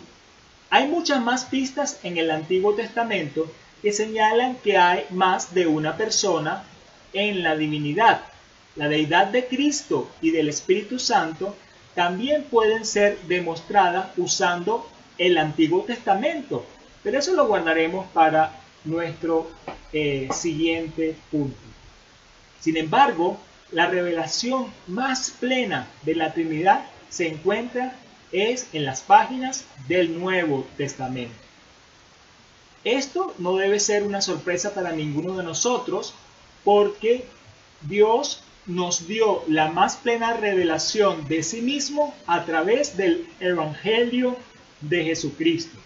Hay 0.69 0.89
muchas 0.89 1.21
más 1.21 1.45
pistas 1.45 2.01
en 2.03 2.17
el 2.17 2.31
Antiguo 2.31 2.73
Testamento 2.73 3.49
que 3.81 3.93
señalan 3.93 4.57
que 4.57 4.75
hay 4.77 5.05
más 5.09 5.53
de 5.53 5.67
una 5.67 5.95
persona 5.95 6.65
en 7.13 7.43
la 7.43 7.55
divinidad. 7.55 8.34
La 8.75 8.89
deidad 8.89 9.27
de 9.27 9.45
Cristo 9.47 10.09
y 10.21 10.31
del 10.31 10.49
Espíritu 10.49 10.99
Santo 10.99 11.55
también 11.93 12.43
pueden 12.43 12.85
ser 12.85 13.17
demostradas 13.21 14.07
usando 14.17 14.89
el 15.17 15.37
Antiguo 15.37 15.83
Testamento, 15.83 16.65
pero 17.01 17.19
eso 17.19 17.33
lo 17.33 17.47
guardaremos 17.47 18.05
para 18.07 18.51
nuestro 18.83 19.49
eh, 19.93 20.27
siguiente 20.33 21.15
punto. 21.31 21.57
Sin 22.59 22.75
embargo, 22.75 23.37
la 23.71 23.87
revelación 23.87 24.67
más 24.87 25.31
plena 25.31 25.87
de 26.03 26.15
la 26.15 26.33
Trinidad 26.33 26.85
se 27.09 27.27
encuentra 27.27 27.95
es 28.31 28.67
en 28.73 28.85
las 28.85 29.01
páginas 29.01 29.65
del 29.87 30.19
Nuevo 30.19 30.67
Testamento. 30.75 31.35
Esto 32.83 33.33
no 33.37 33.55
debe 33.55 33.79
ser 33.79 34.03
una 34.03 34.21
sorpresa 34.21 34.73
para 34.73 34.91
ninguno 34.91 35.37
de 35.37 35.43
nosotros 35.43 36.13
porque 36.63 37.25
Dios 37.81 38.41
nos 38.65 39.07
dio 39.07 39.43
la 39.47 39.71
más 39.71 39.97
plena 39.97 40.33
revelación 40.33 41.27
de 41.27 41.43
sí 41.43 41.61
mismo 41.61 42.15
a 42.25 42.45
través 42.45 42.97
del 42.97 43.27
Evangelio 43.39 44.37
de 44.81 45.03
Jesucristo. 45.03 45.77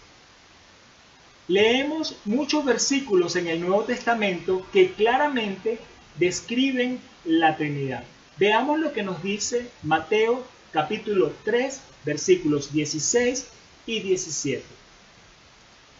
Leemos 1.48 2.16
muchos 2.24 2.64
versículos 2.64 3.36
en 3.36 3.48
el 3.48 3.60
Nuevo 3.60 3.82
Testamento 3.82 4.66
que 4.72 4.92
claramente 4.92 5.78
describen 6.18 7.00
la 7.24 7.56
Trinidad. 7.56 8.04
Veamos 8.38 8.78
lo 8.78 8.92
que 8.92 9.02
nos 9.02 9.22
dice 9.22 9.68
Mateo 9.82 10.44
capítulo 10.72 11.32
3 11.44 11.80
versículos 12.04 12.72
16 12.72 13.48
y 13.86 14.00
17. 14.00 14.64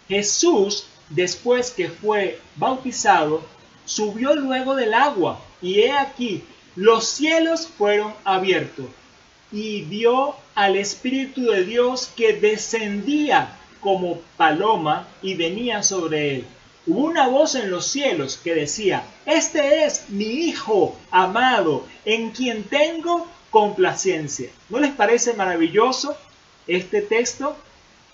Jesús, 0.08 0.86
después 1.08 1.70
que 1.70 1.88
fue 1.88 2.40
bautizado, 2.56 3.42
subió 3.84 4.34
luego 4.34 4.74
del 4.74 4.94
agua, 4.94 5.40
y 5.62 5.80
he 5.80 5.92
aquí, 5.92 6.42
los 6.76 7.06
cielos 7.06 7.66
fueron 7.66 8.14
abiertos, 8.24 8.86
y 9.52 9.82
vio 9.82 10.36
al 10.54 10.76
Espíritu 10.76 11.42
de 11.46 11.64
Dios 11.64 12.10
que 12.16 12.34
descendía 12.34 13.56
como 13.80 14.20
paloma 14.36 15.08
y 15.22 15.34
venía 15.34 15.82
sobre 15.82 16.36
él. 16.36 16.46
Hubo 16.86 17.04
una 17.04 17.28
voz 17.28 17.54
en 17.54 17.70
los 17.70 17.86
cielos 17.86 18.36
que 18.36 18.54
decía, 18.54 19.02
Este 19.26 19.84
es 19.84 20.08
mi 20.08 20.24
Hijo 20.24 20.96
amado, 21.10 21.86
en 22.04 22.30
quien 22.30 22.64
tengo 22.64 23.26
complacencia. 23.50 24.50
¿No 24.68 24.78
les 24.78 24.92
parece 24.92 25.34
maravilloso 25.34 26.16
este 26.66 27.02
texto 27.02 27.56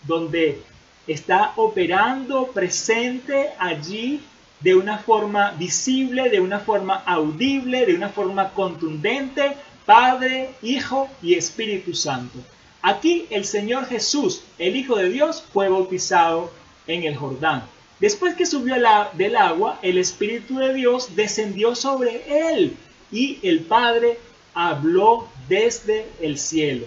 donde 0.03 0.63
está 1.07 1.53
operando 1.57 2.49
presente 2.49 3.51
allí 3.59 4.21
de 4.61 4.75
una 4.75 4.99
forma 4.99 5.53
visible, 5.53 6.31
de 6.31 6.41
una 6.41 6.61
forma 6.61 7.03
audible, 7.07 7.87
de 7.87 7.95
una 7.95 8.09
forma 8.09 8.51
contundente, 8.51 9.57
Padre, 9.85 10.51
Hijo 10.63 11.09
y 11.23 11.35
Espíritu 11.35 11.95
Santo. 11.95 12.39
Aquí 12.83 13.27
el 13.31 13.45
Señor 13.45 13.87
Jesús, 13.87 14.43
el 14.59 14.77
Hijo 14.77 14.97
de 14.97 15.09
Dios, 15.09 15.45
fue 15.53 15.69
bautizado 15.69 16.51
en 16.87 17.05
el 17.05 17.17
Jordán. 17.17 17.65
Después 18.01 18.35
que 18.35 18.47
subió 18.47 18.77
del 19.15 19.37
agua, 19.37 19.79
el 19.83 19.99
Espíritu 19.99 20.59
de 20.59 20.75
Dios 20.75 21.17
descendió 21.17 21.75
sobre 21.75 22.51
él 22.51 22.77
y 23.11 23.39
el 23.43 23.61
Padre 23.61 24.19
habló 24.55 25.29
desde 25.49 26.07
el 26.21 26.39
cielo. 26.39 26.87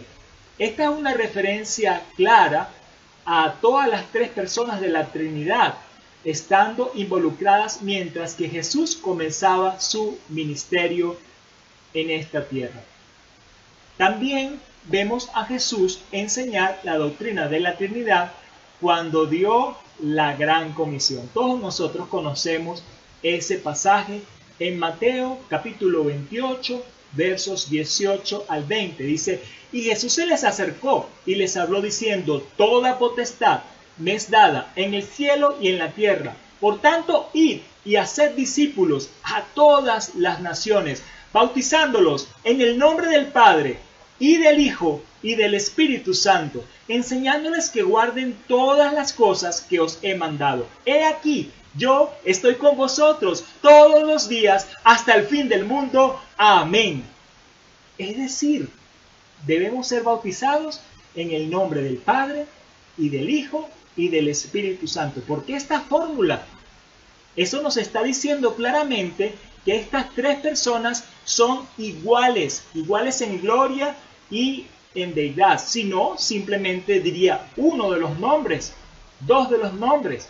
Esta 0.57 0.83
es 0.83 0.89
una 0.89 1.13
referencia 1.13 2.03
clara 2.15 2.69
a 3.25 3.53
todas 3.61 3.87
las 3.87 4.05
tres 4.11 4.29
personas 4.29 4.81
de 4.81 4.89
la 4.89 5.05
Trinidad, 5.05 5.75
estando 6.23 6.91
involucradas 6.95 7.81
mientras 7.81 8.33
que 8.33 8.49
Jesús 8.49 8.95
comenzaba 8.95 9.79
su 9.79 10.17
ministerio 10.29 11.17
en 11.93 12.11
esta 12.11 12.45
tierra. 12.45 12.83
También 13.97 14.59
vemos 14.85 15.29
a 15.33 15.45
Jesús 15.45 15.99
enseñar 16.11 16.79
la 16.83 16.97
doctrina 16.97 17.47
de 17.47 17.59
la 17.59 17.77
Trinidad 17.77 18.31
cuando 18.79 19.25
dio 19.25 19.77
la 20.01 20.35
gran 20.35 20.73
comisión. 20.73 21.29
Todos 21.33 21.59
nosotros 21.59 22.07
conocemos 22.07 22.83
ese 23.21 23.57
pasaje 23.57 24.21
en 24.59 24.79
Mateo 24.79 25.39
capítulo 25.49 26.05
28, 26.05 26.83
versos 27.13 27.69
18 27.69 28.45
al 28.47 28.63
20. 28.63 29.03
Dice, 29.03 29.41
y 29.71 29.83
Jesús 29.83 30.13
se 30.13 30.25
les 30.25 30.43
acercó 30.43 31.09
y 31.25 31.35
les 31.35 31.57
habló 31.57 31.81
diciendo, 31.81 32.45
toda 32.57 32.97
potestad 32.97 33.61
me 33.99 34.15
es 34.15 34.31
dada 34.31 34.71
en 34.75 34.93
el 34.93 35.03
cielo 35.03 35.57
y 35.61 35.67
en 35.69 35.77
la 35.77 35.91
tierra. 35.91 36.35
Por 36.59 36.81
tanto, 36.81 37.29
id 37.33 37.61
y 37.85 37.95
haced 37.95 38.31
discípulos 38.31 39.09
a 39.23 39.43
todas 39.53 40.15
las 40.15 40.41
naciones, 40.41 41.03
bautizándolos 41.31 42.27
en 42.43 42.61
el 42.61 42.77
nombre 42.77 43.07
del 43.07 43.27
Padre 43.27 43.79
y 44.19 44.37
del 44.37 44.59
Hijo 44.59 45.01
y 45.21 45.35
del 45.35 45.53
Espíritu 45.53 46.13
Santo, 46.13 46.63
enseñándoles 46.87 47.69
que 47.69 47.83
guarden 47.83 48.37
todas 48.47 48.93
las 48.93 49.13
cosas 49.13 49.61
que 49.61 49.79
os 49.79 49.99
he 50.01 50.15
mandado. 50.15 50.67
He 50.85 51.05
aquí, 51.05 51.51
yo 51.75 52.11
estoy 52.25 52.55
con 52.55 52.75
vosotros 52.75 53.45
todos 53.61 54.03
los 54.03 54.27
días 54.27 54.67
hasta 54.83 55.15
el 55.15 55.25
fin 55.27 55.47
del 55.47 55.65
mundo. 55.65 56.19
Amén. 56.37 57.03
Es 57.97 58.17
decir, 58.17 58.69
debemos 59.45 59.87
ser 59.87 60.03
bautizados 60.03 60.81
en 61.15 61.31
el 61.31 61.49
nombre 61.49 61.81
del 61.81 61.97
Padre 61.97 62.45
y 62.97 63.09
del 63.09 63.29
Hijo 63.29 63.69
y 63.99 64.07
del 64.07 64.29
Espíritu 64.29 64.87
Santo. 64.87 65.21
Porque 65.27 65.55
esta 65.55 65.81
fórmula, 65.81 66.45
eso 67.35 67.61
nos 67.61 67.75
está 67.75 68.01
diciendo 68.01 68.55
claramente 68.55 69.35
que 69.65 69.75
estas 69.75 70.09
tres 70.15 70.39
personas 70.39 71.03
son 71.25 71.67
iguales, 71.77 72.63
iguales 72.73 73.21
en 73.21 73.41
gloria 73.41 73.95
y 74.31 74.65
en 74.95 75.13
deidad. 75.13 75.61
Si 75.61 75.83
no, 75.83 76.17
simplemente 76.17 77.01
diría 77.01 77.47
uno 77.57 77.91
de 77.91 77.99
los 77.99 78.17
nombres, 78.19 78.73
dos 79.19 79.49
de 79.49 79.57
los 79.57 79.73
nombres. 79.73 80.29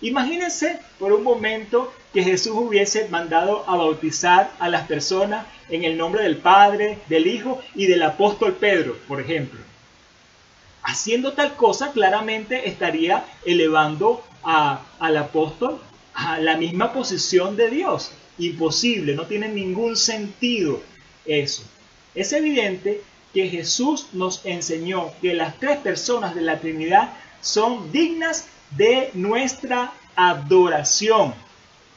Imagínense 0.00 0.80
por 0.98 1.12
un 1.12 1.22
momento 1.22 1.92
que 2.12 2.24
Jesús 2.24 2.54
hubiese 2.56 3.08
mandado 3.08 3.64
a 3.68 3.76
bautizar 3.76 4.50
a 4.58 4.68
las 4.68 4.86
personas 4.86 5.46
en 5.68 5.84
el 5.84 5.96
nombre 5.96 6.24
del 6.24 6.38
Padre, 6.38 6.98
del 7.08 7.28
Hijo 7.28 7.60
y 7.74 7.86
del 7.86 8.02
apóstol 8.02 8.54
Pedro, 8.54 8.96
por 9.06 9.20
ejemplo. 9.20 9.60
Haciendo 10.88 11.32
tal 11.32 11.56
cosa, 11.56 11.90
claramente 11.90 12.68
estaría 12.68 13.24
elevando 13.44 14.22
al 14.44 15.16
apóstol 15.16 15.80
a 16.14 16.38
la 16.38 16.56
misma 16.56 16.92
posición 16.92 17.56
de 17.56 17.70
Dios. 17.70 18.12
Imposible, 18.38 19.16
no 19.16 19.26
tiene 19.26 19.48
ningún 19.48 19.96
sentido 19.96 20.80
eso. 21.24 21.64
Es 22.14 22.32
evidente 22.32 23.02
que 23.34 23.48
Jesús 23.48 24.06
nos 24.12 24.46
enseñó 24.46 25.10
que 25.20 25.34
las 25.34 25.58
tres 25.58 25.78
personas 25.78 26.36
de 26.36 26.42
la 26.42 26.60
Trinidad 26.60 27.14
son 27.40 27.90
dignas 27.90 28.46
de 28.70 29.10
nuestra 29.14 29.92
adoración. 30.14 31.34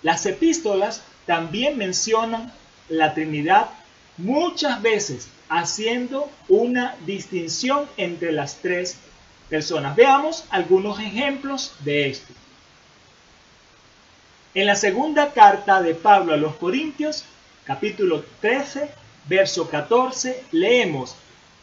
Las 0.01 0.25
epístolas 0.25 1.03
también 1.27 1.77
mencionan 1.77 2.51
la 2.89 3.13
Trinidad 3.13 3.69
muchas 4.17 4.81
veces 4.81 5.27
haciendo 5.49 6.29
una 6.47 6.95
distinción 7.05 7.87
entre 7.97 8.31
las 8.31 8.57
tres 8.57 8.97
personas. 9.49 9.95
Veamos 9.95 10.45
algunos 10.49 10.99
ejemplos 10.99 11.73
de 11.83 12.09
esto. 12.09 12.33
En 14.53 14.65
la 14.65 14.75
segunda 14.75 15.33
carta 15.33 15.81
de 15.81 15.95
Pablo 15.95 16.33
a 16.33 16.37
los 16.37 16.55
Corintios, 16.55 17.25
capítulo 17.65 18.23
13, 18.41 18.89
verso 19.27 19.69
14, 19.69 20.43
leemos, 20.51 21.15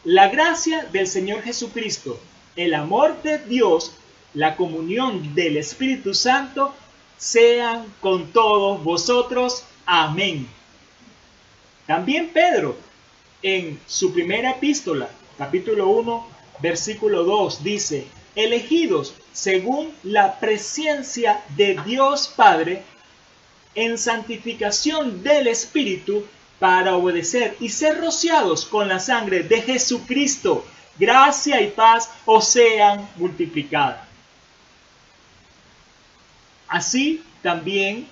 La 0.05 0.29
gracia 0.29 0.85
del 0.93 1.07
Señor 1.07 1.43
Jesucristo, 1.43 2.21
el 2.55 2.75
amor 2.75 3.23
de 3.23 3.39
Dios 3.39 3.93
la 4.37 4.55
comunión 4.55 5.35
del 5.35 5.57
Espíritu 5.57 6.13
Santo 6.13 6.75
sean 7.17 7.87
con 8.03 8.33
todos 8.33 8.85
vosotros. 8.85 9.65
Amén. 9.87 10.47
También 11.87 12.29
Pedro, 12.29 12.77
en 13.47 13.79
su 13.87 14.13
primera 14.13 14.51
epístola, 14.51 15.09
capítulo 15.39 15.87
1, 15.91 16.27
versículo 16.59 17.23
2, 17.23 17.63
dice, 17.63 18.05
elegidos 18.35 19.15
según 19.33 19.93
la 20.03 20.41
presencia 20.41 21.45
de 21.57 21.79
Dios 21.87 22.27
Padre, 22.27 22.83
en 23.77 23.99
santificación 23.99 25.23
del 25.23 25.47
Espíritu, 25.47 26.27
para 26.59 26.97
obedecer 26.97 27.57
y 27.61 27.69
ser 27.69 28.01
rociados 28.01 28.65
con 28.65 28.89
la 28.89 28.99
sangre 28.99 29.45
de 29.45 29.63
Jesucristo, 29.63 30.67
gracia 30.99 31.61
y 31.61 31.69
paz 31.69 32.11
os 32.25 32.49
sean 32.49 33.09
multiplicadas. 33.15 34.09
Así 36.67 37.23
también 37.43 38.09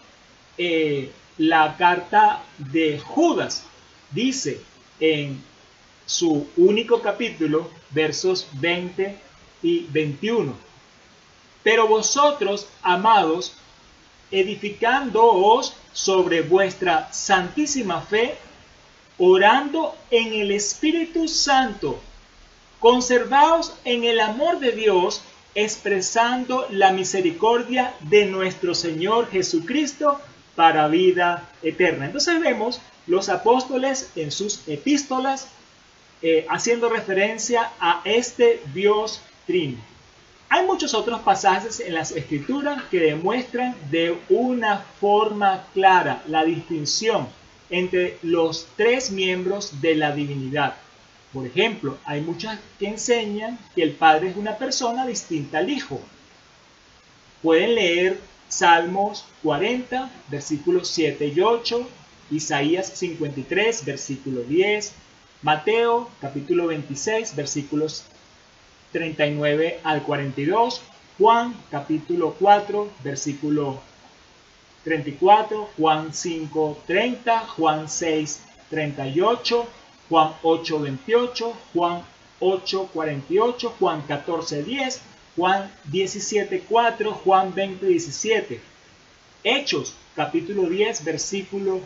eh, 0.59 1.11
la 1.39 1.77
carta 1.77 2.41
de 2.59 3.01
Judas. 3.01 3.65
Dice 4.13 4.61
en 5.01 5.43
su 6.07 6.47
único 6.57 7.01
capítulo, 7.01 7.71
versos 7.91 8.47
20 8.53 9.17
y 9.63 9.87
21. 9.91 10.55
Pero 11.63 11.89
vosotros, 11.89 12.69
amados, 12.83 13.57
edificándoos 14.31 15.75
sobre 15.93 16.43
vuestra 16.43 17.13
santísima 17.13 18.01
fe, 18.01 18.35
orando 19.19 19.97
en 20.11 20.35
el 20.35 20.51
Espíritu 20.51 21.29
Santo, 21.29 22.01
conservaos 22.81 23.75
en 23.85 24.05
el 24.05 24.21
amor 24.21 24.59
de 24.59 24.73
Dios, 24.73 25.23
expresando 25.55 26.67
la 26.71 26.93
misericordia 26.93 27.95
de 28.01 28.27
nuestro 28.27 28.75
Señor 28.75 29.31
Jesucristo 29.31 30.21
para 30.57 30.89
vida 30.89 31.49
eterna. 31.63 32.07
Entonces 32.07 32.41
vemos 32.41 32.81
los 33.07 33.29
apóstoles 33.29 34.11
en 34.17 34.31
sus 34.31 34.67
epístolas 34.67 35.49
eh, 36.23 36.47
haciendo 36.49 36.89
referencia 36.89 37.71
a 37.79 38.01
este 38.05 38.63
Dios 38.73 39.21
Trino. 39.47 39.79
Hay 40.49 40.65
muchos 40.67 40.95
otros 40.95 41.21
pasajes 41.21 41.81
en 41.81 41.95
las 41.95 42.13
escrituras 42.13 42.83
que 42.91 43.01
demuestran 43.01 43.75
de 43.91 44.17
una 44.29 44.79
forma 45.01 45.67
clara 45.75 46.23
la 46.29 46.45
distinción 46.45 47.29
entre 47.71 48.19
los 48.23 48.69
tres 48.77 49.11
miembros 49.11 49.81
de 49.81 49.97
la 49.97 50.13
divinidad. 50.13 50.77
Por 51.33 51.47
ejemplo, 51.47 51.99
hay 52.05 52.21
muchas 52.21 52.59
que 52.79 52.87
enseñan 52.87 53.59
que 53.75 53.83
el 53.83 53.93
Padre 53.93 54.29
es 54.29 54.37
una 54.37 54.57
persona 54.57 55.05
distinta 55.05 55.59
al 55.59 55.69
Hijo. 55.69 56.01
Pueden 57.43 57.75
leer 57.75 58.21
Salmos 58.49 59.27
40, 59.43 60.09
versículos 60.29 60.89
7 60.89 61.33
y 61.35 61.41
8, 61.41 61.89
Isaías 62.31 62.89
53, 62.95 63.85
versículo 63.85 64.43
10, 64.43 64.93
Mateo 65.43 66.09
capítulo 66.21 66.69
26, 66.69 67.37
versículos 67.37 68.05
39 68.93 69.81
al 69.85 70.03
42, 70.03 70.81
Juan 71.19 71.55
capítulo 71.71 72.35
4, 72.39 72.91
versículo 73.03 73.81
34, 74.85 75.71
Juan 75.77 76.15
5, 76.15 76.79
30, 76.87 77.41
Juan 77.47 77.89
6, 77.89 78.41
38, 78.71 79.67
Juan 80.09 80.33
8, 80.43 80.81
28, 80.81 81.57
Juan 81.73 82.03
8, 82.41 82.89
48, 82.93 83.75
Juan 83.79 84.03
14, 84.03 84.63
10, 84.63 85.01
Juan 85.37 85.71
17, 85.85 86.65
4, 86.69 87.13
Juan 87.13 87.55
20, 87.55 87.87
17. 87.87 88.61
Hechos 89.43 89.95
capítulo 90.15 90.69
10, 90.69 91.05
versículo 91.05 91.81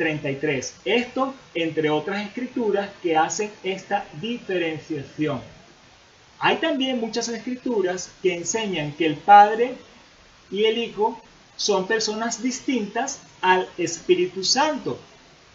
33. 0.00 0.76
Esto, 0.86 1.34
entre 1.54 1.90
otras 1.90 2.26
escrituras, 2.26 2.88
que 3.02 3.18
hacen 3.18 3.50
esta 3.62 4.06
diferenciación. 4.18 5.42
Hay 6.38 6.56
también 6.56 6.98
muchas 6.98 7.28
escrituras 7.28 8.10
que 8.22 8.34
enseñan 8.34 8.92
que 8.92 9.04
el 9.04 9.16
Padre 9.16 9.74
y 10.50 10.64
el 10.64 10.78
Hijo 10.78 11.20
son 11.54 11.86
personas 11.86 12.42
distintas 12.42 13.20
al 13.42 13.68
Espíritu 13.76 14.42
Santo. 14.42 14.98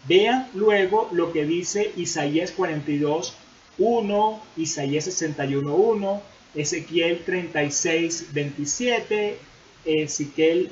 Vean 0.06 0.48
luego 0.54 1.08
lo 1.10 1.32
que 1.32 1.44
dice 1.44 1.90
Isaías 1.96 2.52
42, 2.52 3.34
1, 3.78 4.42
Isaías 4.58 5.06
61, 5.06 5.74
1, 5.74 6.22
Ezequiel 6.54 7.24
36, 7.24 8.28
27, 8.32 9.38
Ezequiel 9.84 10.70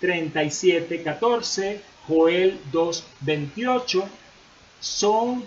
37, 0.00 1.02
14, 1.04 1.80
Joel 2.08 2.58
2, 2.72 3.04
28. 3.20 4.08
Son 4.80 5.44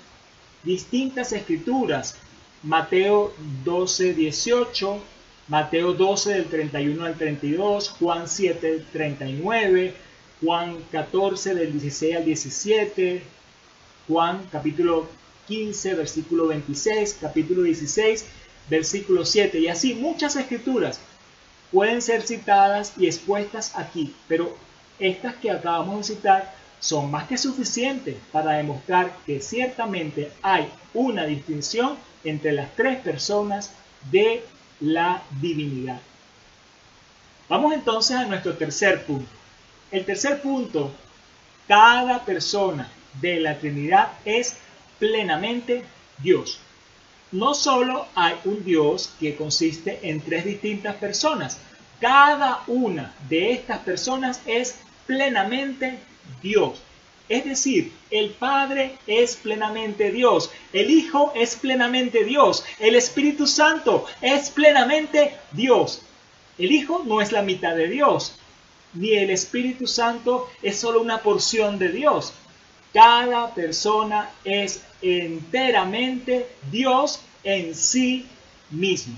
distintas 0.64 1.32
escrituras 1.34 2.16
Mateo 2.64 3.34
12, 3.64 4.14
18, 4.14 5.00
Mateo 5.48 5.94
12 5.94 6.34
del 6.34 6.46
31 6.46 7.06
al 7.06 7.18
32, 7.18 7.90
Juan 8.00 8.28
7, 8.28 8.86
39, 8.92 9.94
Juan 10.42 10.78
14 10.92 11.56
del 11.56 11.72
16 11.72 12.16
al 12.18 12.26
17, 12.26 13.24
Juan 14.08 14.46
capítulo 14.52 15.08
15, 15.48 15.96
versículo 15.96 16.48
26, 16.48 17.18
capítulo 17.22 17.64
16, 17.64 18.26
versículo 18.70 19.26
7, 19.26 19.60
y 19.60 19.68
así 19.70 19.94
muchas 19.94 20.36
escrituras 20.36 21.00
pueden 21.72 22.02
ser 22.02 22.24
citadas 22.24 22.94
y 22.98 23.06
expuestas 23.06 23.76
aquí, 23.76 24.14
pero 24.28 24.56
estas 25.00 25.36
que 25.36 25.52
acabamos 25.52 26.08
de 26.08 26.16
citar 26.16 26.54
son 26.80 27.12
más 27.12 27.28
que 27.28 27.38
suficientes 27.38 28.16
para 28.32 28.54
demostrar 28.54 29.16
que 29.26 29.42
ciertamente 29.42 30.32
hay 30.42 30.70
una 30.94 31.26
distinción 31.26 31.98
entre 32.24 32.52
las 32.54 32.74
tres 32.76 33.00
personas 33.00 33.72
de 34.12 34.44
la 34.80 35.22
divinidad. 35.42 36.00
Vamos 37.50 37.74
entonces 37.74 38.16
a 38.16 38.26
nuestro 38.26 38.56
tercer 38.56 39.06
punto. 39.06 39.30
El 39.92 40.06
tercer 40.06 40.42
punto, 40.42 40.92
cada 41.68 42.24
persona 42.24 42.90
de 43.20 43.40
la 43.40 43.58
Trinidad 43.58 44.14
es 44.24 44.58
plenamente 45.00 45.84
Dios. 46.20 46.60
No 47.32 47.54
solo 47.54 48.08
hay 48.16 48.36
un 48.46 48.64
Dios 48.64 49.14
que 49.20 49.36
consiste 49.36 50.00
en 50.04 50.22
tres 50.22 50.46
distintas 50.46 50.96
personas, 50.96 51.60
cada 52.00 52.64
una 52.68 53.14
de 53.28 53.52
estas 53.52 53.80
personas 53.80 54.42
es 54.46 54.80
plenamente 55.10 55.98
Dios. 56.40 56.80
Es 57.30 57.44
decir, 57.44 57.92
el 58.12 58.30
Padre 58.30 58.96
es 59.08 59.36
plenamente 59.38 60.12
Dios, 60.12 60.52
el 60.72 60.92
Hijo 60.92 61.34
es 61.36 61.56
plenamente 61.56 62.24
Dios, 62.24 62.64
el 62.80 62.94
Espíritu 62.96 63.48
Santo 63.48 64.06
es 64.22 64.52
plenamente 64.52 65.34
Dios. 65.52 66.04
El 66.60 66.72
Hijo 66.72 67.04
no 67.08 67.22
es 67.22 67.32
la 67.32 67.42
mitad 67.42 67.76
de 67.76 67.88
Dios, 67.88 68.36
ni 68.94 69.14
el 69.14 69.32
Espíritu 69.32 69.88
Santo 69.88 70.48
es 70.62 70.78
solo 70.78 71.02
una 71.02 71.24
porción 71.24 71.80
de 71.80 71.92
Dios. 71.92 72.34
Cada 72.94 73.56
persona 73.56 74.30
es 74.44 74.84
enteramente 75.02 76.48
Dios 76.70 77.20
en 77.44 77.74
sí 77.74 78.28
mismo. 78.70 79.18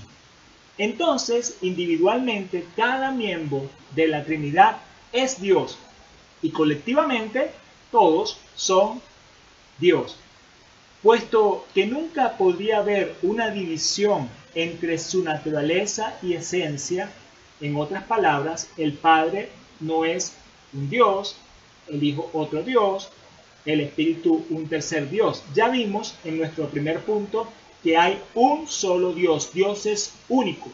Entonces, 0.78 1.58
individualmente, 1.60 2.64
cada 2.76 3.10
miembro 3.10 3.68
de 3.94 4.08
la 4.08 4.24
Trinidad 4.24 4.78
es 5.12 5.40
Dios 5.40 5.78
y 6.42 6.50
colectivamente 6.50 7.50
todos 7.90 8.38
son 8.56 9.00
Dios. 9.78 10.16
Puesto 11.02 11.66
que 11.74 11.86
nunca 11.86 12.36
podría 12.36 12.78
haber 12.78 13.16
una 13.22 13.50
división 13.50 14.28
entre 14.54 14.98
su 14.98 15.22
naturaleza 15.22 16.16
y 16.22 16.34
esencia, 16.34 17.10
en 17.60 17.76
otras 17.76 18.04
palabras, 18.04 18.68
el 18.76 18.92
Padre 18.92 19.48
no 19.80 20.04
es 20.04 20.32
un 20.72 20.90
Dios, 20.90 21.36
el 21.88 22.02
Hijo 22.02 22.28
otro 22.32 22.62
Dios, 22.62 23.10
el 23.64 23.80
Espíritu 23.80 24.44
un 24.50 24.68
tercer 24.68 25.08
Dios. 25.10 25.42
Ya 25.54 25.68
vimos 25.68 26.14
en 26.24 26.38
nuestro 26.38 26.68
primer 26.68 27.00
punto 27.00 27.48
que 27.82 27.96
hay 27.96 28.20
un 28.34 28.68
solo 28.68 29.12
Dios, 29.12 29.52
Dios 29.52 29.86
es 29.86 30.12
único. 30.28 30.70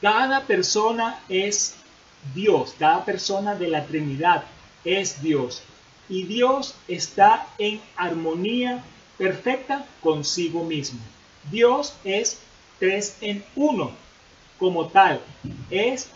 Cada 0.00 0.42
persona 0.42 1.20
es 1.28 1.76
Dios, 2.34 2.74
cada 2.78 3.04
persona 3.04 3.54
de 3.54 3.68
la 3.68 3.84
Trinidad 3.84 4.44
es 4.84 5.20
Dios 5.22 5.62
y 6.08 6.24
Dios 6.24 6.74
está 6.88 7.46
en 7.58 7.80
armonía 7.96 8.84
perfecta 9.18 9.86
consigo 10.00 10.64
mismo. 10.64 11.00
Dios 11.50 11.94
es 12.04 12.38
tres 12.78 13.16
en 13.20 13.44
uno 13.54 13.92
como 14.58 14.88
tal. 14.88 15.20
Es 15.70 16.08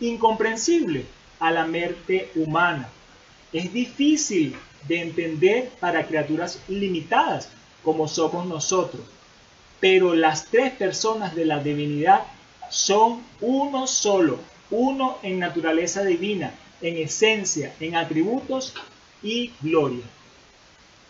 incomprensible 0.00 1.06
a 1.38 1.50
la 1.50 1.66
mente 1.66 2.30
humana. 2.34 2.88
Es 3.52 3.72
difícil 3.72 4.56
de 4.88 5.00
entender 5.00 5.70
para 5.80 6.06
criaturas 6.06 6.58
limitadas 6.68 7.48
como 7.82 8.08
somos 8.08 8.46
nosotros. 8.46 9.02
Pero 9.80 10.14
las 10.14 10.46
tres 10.46 10.72
personas 10.72 11.34
de 11.34 11.44
la 11.44 11.58
divinidad 11.62 12.22
son 12.70 13.22
uno 13.40 13.86
solo, 13.86 14.38
uno 14.74 15.18
en 15.22 15.38
naturaleza 15.38 16.02
divina, 16.04 16.52
en 16.80 16.96
esencia, 16.96 17.74
en 17.80 17.94
atributos 17.94 18.74
y 19.22 19.52
gloria. 19.60 20.04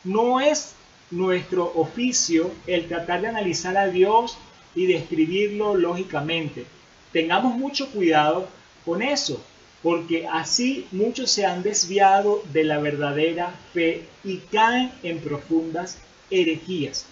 No 0.04 0.40
es 0.40 0.74
nuestro 1.10 1.72
oficio 1.74 2.50
el 2.66 2.86
tratar 2.88 3.22
de 3.22 3.28
analizar 3.28 3.76
a 3.76 3.86
Dios 3.86 4.36
y 4.74 4.86
describirlo 4.86 5.74
lógicamente. 5.76 6.66
Tengamos 7.12 7.56
mucho 7.56 7.90
cuidado 7.90 8.48
con 8.84 9.00
eso, 9.02 9.42
porque 9.82 10.26
así 10.26 10.86
muchos 10.92 11.30
se 11.30 11.46
han 11.46 11.62
desviado 11.62 12.42
de 12.52 12.64
la 12.64 12.78
verdadera 12.78 13.54
fe 13.72 14.04
y 14.24 14.38
caen 14.38 14.92
en 15.02 15.20
profundas 15.20 15.98
herejías. 16.30 17.06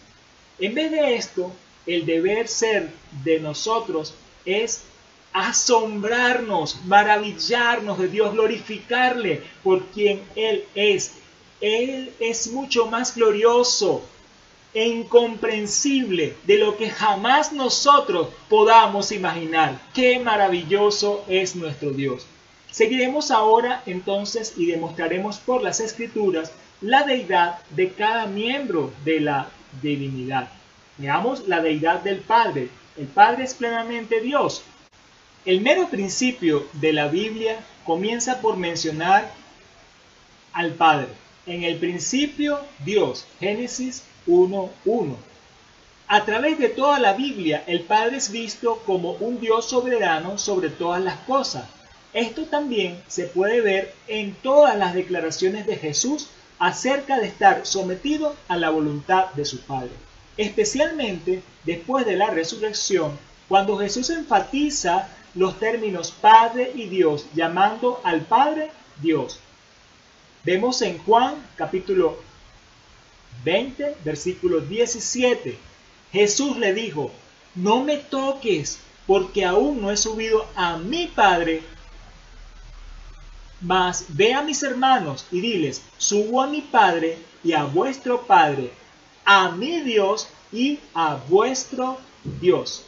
En 0.58 0.74
vez 0.74 0.90
de 0.90 1.14
esto, 1.14 1.52
el 1.86 2.04
deber 2.04 2.46
ser 2.46 2.90
de 3.24 3.40
nosotros 3.40 4.14
es 4.44 4.82
asombrarnos, 5.32 6.84
maravillarnos 6.84 7.98
de 7.98 8.08
Dios, 8.08 8.32
glorificarle 8.32 9.42
por 9.62 9.86
quien 9.86 10.22
Él 10.36 10.64
es. 10.74 11.14
Él 11.60 12.12
es 12.18 12.50
mucho 12.52 12.86
más 12.86 13.14
glorioso 13.14 14.02
e 14.74 14.88
incomprensible 14.88 16.34
de 16.44 16.58
lo 16.58 16.76
que 16.76 16.90
jamás 16.90 17.52
nosotros 17.52 18.28
podamos 18.48 19.12
imaginar. 19.12 19.80
Qué 19.94 20.18
maravilloso 20.18 21.24
es 21.28 21.54
nuestro 21.56 21.90
Dios. 21.90 22.26
Seguiremos 22.70 23.30
ahora 23.30 23.82
entonces 23.84 24.54
y 24.56 24.66
demostraremos 24.66 25.38
por 25.38 25.62
las 25.62 25.80
escrituras 25.80 26.52
la 26.80 27.04
deidad 27.04 27.58
de 27.70 27.92
cada 27.92 28.26
miembro 28.26 28.92
de 29.04 29.20
la 29.20 29.48
divinidad. 29.82 30.48
Veamos 30.96 31.46
la 31.46 31.60
deidad 31.60 32.00
del 32.00 32.20
Padre. 32.20 32.68
El 32.96 33.06
Padre 33.06 33.44
es 33.44 33.54
plenamente 33.54 34.20
Dios. 34.20 34.62
El 35.44 35.60
mero 35.60 35.88
principio 35.88 36.68
de 36.74 36.92
la 36.92 37.08
Biblia 37.08 37.58
comienza 37.84 38.40
por 38.40 38.56
mencionar 38.56 39.28
al 40.52 40.74
Padre. 40.74 41.08
En 41.46 41.64
el 41.64 41.78
principio 41.78 42.60
Dios, 42.84 43.26
Génesis 43.40 44.04
1.1. 44.28 45.16
A 46.06 46.24
través 46.24 46.60
de 46.60 46.68
toda 46.68 47.00
la 47.00 47.14
Biblia, 47.14 47.64
el 47.66 47.80
Padre 47.80 48.18
es 48.18 48.30
visto 48.30 48.84
como 48.86 49.14
un 49.14 49.40
Dios 49.40 49.68
soberano 49.68 50.38
sobre 50.38 50.68
todas 50.68 51.02
las 51.02 51.18
cosas. 51.20 51.64
Esto 52.12 52.44
también 52.44 53.02
se 53.08 53.24
puede 53.24 53.60
ver 53.62 53.94
en 54.06 54.34
todas 54.34 54.76
las 54.76 54.94
declaraciones 54.94 55.66
de 55.66 55.74
Jesús 55.74 56.28
acerca 56.60 57.18
de 57.18 57.26
estar 57.26 57.66
sometido 57.66 58.36
a 58.46 58.56
la 58.56 58.70
voluntad 58.70 59.32
de 59.32 59.44
su 59.44 59.60
Padre. 59.62 59.90
Especialmente 60.36 61.42
después 61.64 62.06
de 62.06 62.14
la 62.14 62.30
resurrección, 62.30 63.18
cuando 63.48 63.76
Jesús 63.76 64.08
enfatiza 64.10 65.08
los 65.34 65.58
términos 65.58 66.10
Padre 66.10 66.72
y 66.74 66.86
Dios, 66.86 67.26
llamando 67.34 68.00
al 68.04 68.22
Padre 68.22 68.70
Dios. 69.00 69.40
Vemos 70.44 70.82
en 70.82 70.98
Juan 70.98 71.34
capítulo 71.56 72.18
20, 73.44 73.96
versículo 74.04 74.60
17. 74.60 75.58
Jesús 76.12 76.56
le 76.58 76.74
dijo, 76.74 77.10
no 77.54 77.82
me 77.82 77.98
toques, 77.98 78.78
porque 79.06 79.44
aún 79.44 79.80
no 79.80 79.90
he 79.90 79.96
subido 79.96 80.46
a 80.54 80.76
mi 80.76 81.06
Padre. 81.06 81.62
Mas 83.60 84.06
ve 84.08 84.34
a 84.34 84.42
mis 84.42 84.62
hermanos 84.62 85.26
y 85.30 85.40
diles, 85.40 85.82
subo 85.96 86.42
a 86.42 86.46
mi 86.46 86.60
Padre 86.60 87.18
y 87.44 87.52
a 87.52 87.64
vuestro 87.64 88.22
Padre, 88.22 88.72
a 89.24 89.50
mi 89.50 89.80
Dios 89.80 90.28
y 90.52 90.80
a 90.94 91.16
vuestro 91.28 91.98
Dios. 92.40 92.84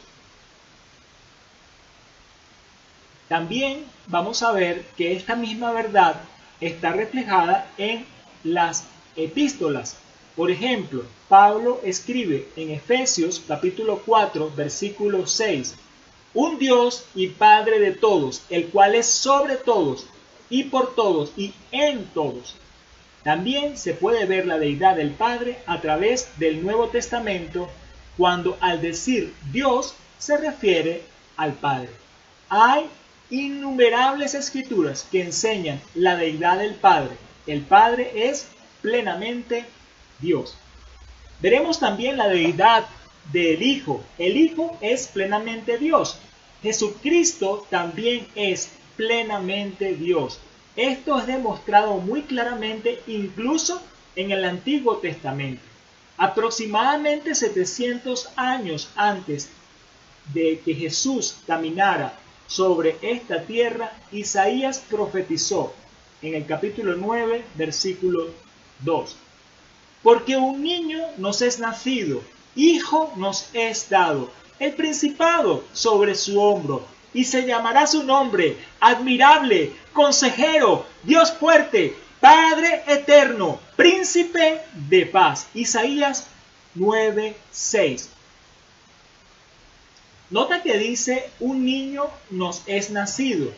También 3.27 3.83
vamos 4.07 4.43
a 4.43 4.51
ver 4.51 4.85
que 4.97 5.13
esta 5.13 5.35
misma 5.35 5.71
verdad 5.71 6.21
está 6.61 6.91
reflejada 6.91 7.67
en 7.77 8.05
las 8.43 8.85
epístolas. 9.15 9.97
Por 10.35 10.51
ejemplo, 10.51 11.03
Pablo 11.27 11.79
escribe 11.83 12.47
en 12.55 12.69
Efesios 12.69 13.41
capítulo 13.47 14.01
4 14.05 14.51
versículo 14.55 15.25
6, 15.25 15.75
un 16.33 16.59
Dios 16.59 17.05
y 17.15 17.27
Padre 17.27 17.79
de 17.79 17.91
todos, 17.91 18.43
el 18.49 18.67
cual 18.67 18.93
es 18.93 19.07
sobre 19.07 19.55
todos 19.55 20.05
y 20.49 20.65
por 20.65 20.93
todos 20.93 21.31
y 21.35 21.53
en 21.71 22.05
todos. 22.13 22.55
También 23.23 23.75
se 23.75 23.95
puede 23.95 24.25
ver 24.25 24.45
la 24.45 24.59
deidad 24.59 24.97
del 24.97 25.11
Padre 25.11 25.57
a 25.65 25.81
través 25.81 26.37
del 26.37 26.61
Nuevo 26.61 26.89
Testamento 26.89 27.69
cuando 28.17 28.55
al 28.61 28.81
decir 28.81 29.33
Dios 29.51 29.95
se 30.19 30.37
refiere 30.37 31.01
al 31.37 31.53
Padre. 31.53 31.89
Hay 32.49 32.85
innumerables 33.29 34.35
escrituras 34.35 35.07
que 35.11 35.21
enseñan 35.21 35.81
la 35.93 36.15
deidad 36.15 36.59
del 36.59 36.75
Padre. 36.75 37.15
El 37.47 37.61
Padre 37.61 38.29
es 38.29 38.47
plenamente 38.81 39.65
Dios. 40.19 40.57
Veremos 41.41 41.79
también 41.79 42.17
la 42.17 42.27
deidad 42.27 42.85
del 43.31 43.61
Hijo. 43.61 44.03
El 44.17 44.37
Hijo 44.37 44.77
es 44.81 45.07
plenamente 45.07 45.77
Dios. 45.77 46.17
Jesucristo 46.61 47.65
también 47.69 48.27
es 48.35 48.69
plenamente 48.95 49.95
Dios. 49.95 50.39
Esto 50.75 51.19
es 51.19 51.27
demostrado 51.27 51.97
muy 51.97 52.23
claramente 52.23 53.01
incluso 53.07 53.81
en 54.15 54.31
el 54.31 54.43
Antiguo 54.43 54.97
Testamento. 54.97 55.61
Aproximadamente 56.17 57.35
700 57.35 58.29
años 58.35 58.89
antes 58.95 59.49
de 60.33 60.59
que 60.63 60.73
Jesús 60.73 61.37
caminara 61.45 62.17
sobre 62.47 62.97
esta 63.01 63.43
tierra, 63.43 63.91
Isaías 64.11 64.79
profetizó 64.89 65.73
en 66.21 66.35
el 66.35 66.45
capítulo 66.45 66.95
9, 66.95 67.43
versículo 67.55 68.27
2. 68.81 69.15
Porque 70.03 70.37
un 70.37 70.61
niño 70.61 71.01
nos 71.17 71.41
es 71.41 71.59
nacido, 71.59 72.21
hijo 72.55 73.13
nos 73.17 73.49
es 73.53 73.89
dado, 73.89 74.31
el 74.59 74.73
principado 74.73 75.63
sobre 75.73 76.15
su 76.15 76.39
hombro, 76.39 76.85
y 77.13 77.23
se 77.23 77.45
llamará 77.45 77.87
su 77.87 78.03
nombre, 78.03 78.57
admirable, 78.79 79.71
consejero, 79.93 80.85
Dios 81.03 81.31
fuerte, 81.31 81.95
Padre 82.19 82.83
eterno, 82.87 83.59
príncipe 83.75 84.61
de 84.73 85.05
paz. 85.05 85.47
Isaías 85.53 86.25
9, 86.73 87.35
6. 87.51 88.09
Nota 90.29 90.63
que 90.63 90.77
dice, 90.77 91.29
un 91.39 91.65
niño 91.65 92.05
nos 92.31 92.63
es 92.65 92.89
nacido, 92.89 93.53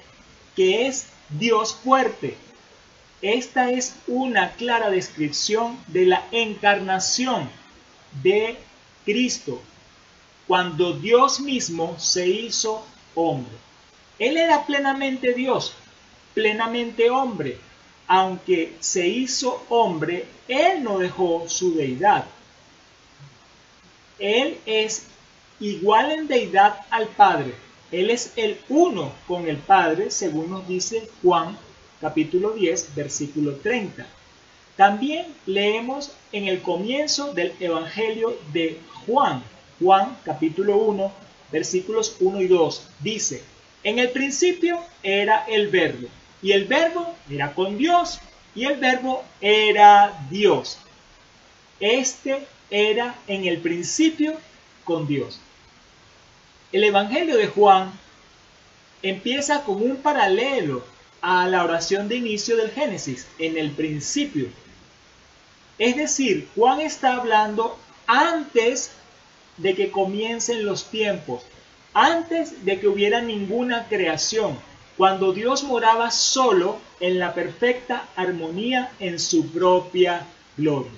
que 0.55 0.87
es 0.87 1.07
Dios 1.29 1.73
fuerte. 1.73 2.35
Esta 3.21 3.71
es 3.71 3.95
una 4.05 4.51
clara 4.51 4.89
descripción 4.89 5.77
de 5.87 6.05
la 6.05 6.25
encarnación 6.31 7.49
de 8.21 8.57
Cristo, 9.05 9.61
cuando 10.45 10.93
Dios 10.93 11.39
mismo 11.39 11.97
se 11.99 12.27
hizo 12.27 12.85
hombre. 13.15 13.55
Él 14.19 14.37
era 14.37 14.65
plenamente 14.65 15.33
Dios, 15.33 15.73
plenamente 16.33 17.09
hombre. 17.09 17.59
Aunque 18.09 18.75
se 18.79 19.07
hizo 19.07 19.65
hombre, 19.69 20.25
Él 20.47 20.83
no 20.83 20.99
dejó 20.99 21.49
su 21.49 21.75
deidad. 21.75 22.25
Él 24.17 24.57
es 24.65 25.07
igual 25.59 26.11
en 26.11 26.27
deidad 26.27 26.81
al 26.89 27.07
Padre. 27.07 27.53
Él 27.91 28.09
es 28.09 28.33
el 28.35 28.59
uno 28.69 29.13
con 29.27 29.47
el 29.47 29.57
Padre, 29.57 30.11
según 30.11 30.49
nos 30.51 30.67
dice 30.67 31.09
Juan 31.21 31.57
capítulo 32.01 32.51
10, 32.51 32.95
versículo 32.95 33.55
30. 33.55 34.05
También 34.75 35.25
leemos 35.45 36.11
en 36.31 36.47
el 36.47 36.61
comienzo 36.61 37.33
del 37.33 37.53
Evangelio 37.59 38.37
de 38.53 38.79
Juan, 39.05 39.41
Juan 39.79 40.15
capítulo 40.23 40.77
1, 40.77 41.11
versículos 41.51 42.15
1 42.19 42.41
y 42.41 42.47
2, 42.47 42.87
dice, 42.99 43.43
en 43.83 43.99
el 43.99 44.09
principio 44.09 44.79
era 45.01 45.45
el 45.45 45.69
verbo, 45.69 46.07
y 46.41 46.51
el 46.51 46.65
verbo 46.65 47.15
era 47.29 47.53
con 47.53 47.77
Dios, 47.77 48.19
y 48.53 48.65
el 48.65 48.77
verbo 48.77 49.23
era 49.41 50.27
Dios. 50.29 50.77
Este 51.79 52.45
era 52.69 53.15
en 53.27 53.45
el 53.45 53.59
principio 53.59 54.35
con 54.83 55.07
Dios. 55.07 55.39
El 56.73 56.83
Evangelio 56.83 57.37
de 57.37 57.47
Juan 57.47 57.91
empieza 59.01 59.63
con 59.63 59.81
un 59.81 59.97
paralelo 59.97 60.83
a 61.21 61.47
la 61.47 61.63
oración 61.63 62.09
de 62.09 62.17
inicio 62.17 62.57
del 62.57 62.71
Génesis, 62.71 63.25
en 63.39 63.57
el 63.57 63.71
principio. 63.71 64.47
Es 65.77 65.95
decir, 65.95 66.49
Juan 66.55 66.81
está 66.81 67.15
hablando 67.15 67.77
antes 68.05 68.91
de 69.55 69.75
que 69.75 69.91
comiencen 69.91 70.65
los 70.65 70.89
tiempos, 70.89 71.43
antes 71.93 72.65
de 72.65 72.79
que 72.79 72.87
hubiera 72.87 73.21
ninguna 73.21 73.87
creación, 73.87 74.57
cuando 74.97 75.31
Dios 75.31 75.63
moraba 75.63 76.11
solo 76.11 76.79
en 76.99 77.17
la 77.17 77.33
perfecta 77.33 78.07
armonía 78.15 78.91
en 78.99 79.19
su 79.19 79.51
propia 79.51 80.25
gloria. 80.57 80.91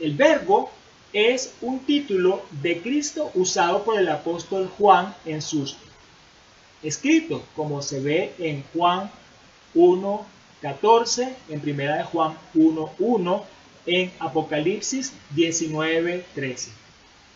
El 0.00 0.14
verbo 0.14 0.70
es 1.12 1.54
un 1.60 1.80
título 1.80 2.42
de 2.62 2.80
Cristo 2.82 3.30
usado 3.34 3.84
por 3.84 3.98
el 3.98 4.08
apóstol 4.08 4.70
Juan 4.78 5.14
en 5.24 5.40
sus 5.40 5.76
escritos, 6.82 7.42
como 7.54 7.82
se 7.82 8.00
ve 8.00 8.32
en 8.38 8.64
Juan 8.72 9.10
1.14, 9.74 11.34
en 11.48 11.60
primera 11.60 11.96
de 11.96 12.04
Juan 12.04 12.36
1.1, 12.54 13.42
en 13.86 14.12
Apocalipsis 14.18 15.12
19.13. 15.34 16.68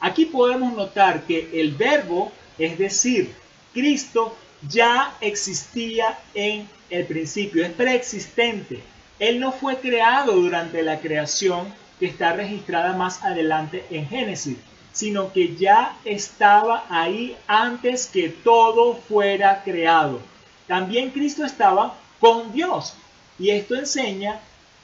Aquí 0.01 0.25
podemos 0.27 0.73
notar 0.75 1.23
que 1.27 1.49
el 1.61 1.73
verbo, 1.73 2.33
es 2.59 2.79
decir, 2.79 3.33
Cristo, 3.73 4.35
ya 4.69 5.15
existía 5.21 6.19
en 6.35 6.69
el 6.91 7.07
principio, 7.07 7.65
es 7.65 7.73
preexistente. 7.73 8.81
Él 9.19 9.39
no 9.39 9.53
fue 9.53 9.77
creado 9.77 10.33
durante 10.33 10.83
la 10.83 10.99
creación 10.99 11.73
que 12.01 12.07
está 12.07 12.33
registrada 12.33 12.95
más 12.95 13.23
adelante 13.23 13.85
en 13.91 14.09
Génesis, 14.09 14.57
sino 14.93 15.33
que 15.33 15.55
ya 15.55 15.97
estaba 16.05 16.85
ahí 16.89 17.37
antes 17.47 18.07
que 18.07 18.31
todo 18.31 18.97
fuera 18.97 19.63
creado. 19.63 20.21
También 20.67 21.11
Cristo 21.11 21.45
estaba 21.45 21.95
con 22.19 22.53
Dios. 22.53 22.95
Y 23.39 23.51
esto 23.51 23.75
enseña 23.75 24.41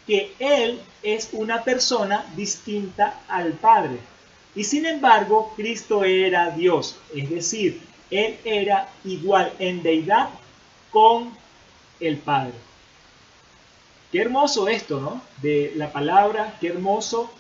que 0.07 0.35
Él 0.39 0.81
es 1.03 1.31
una 1.33 1.65
persona 1.65 2.25
distinta 2.37 3.21
al 3.29 3.53
Padre. 3.53 3.99
Y 4.55 4.65
sin 4.65 4.87
embargo, 4.87 5.53
Cristo 5.57 6.05
era 6.05 6.51
Dios, 6.51 6.97
es 7.15 7.29
decir, 7.29 7.83
Él 8.11 8.39
era 8.45 8.89
igual 9.05 9.53
en 9.59 9.83
deidad 9.83 10.31
con 10.91 11.37
el 12.01 12.17
Padre. 12.17 12.66
Qué 14.17 14.23
hermoso 14.23 14.67
esto, 14.67 14.99
¿no? 14.99 15.21
De 15.43 15.75
la 15.77 15.93
palabra, 15.93 16.57
qué 16.59 16.69
hermoso 16.69 17.31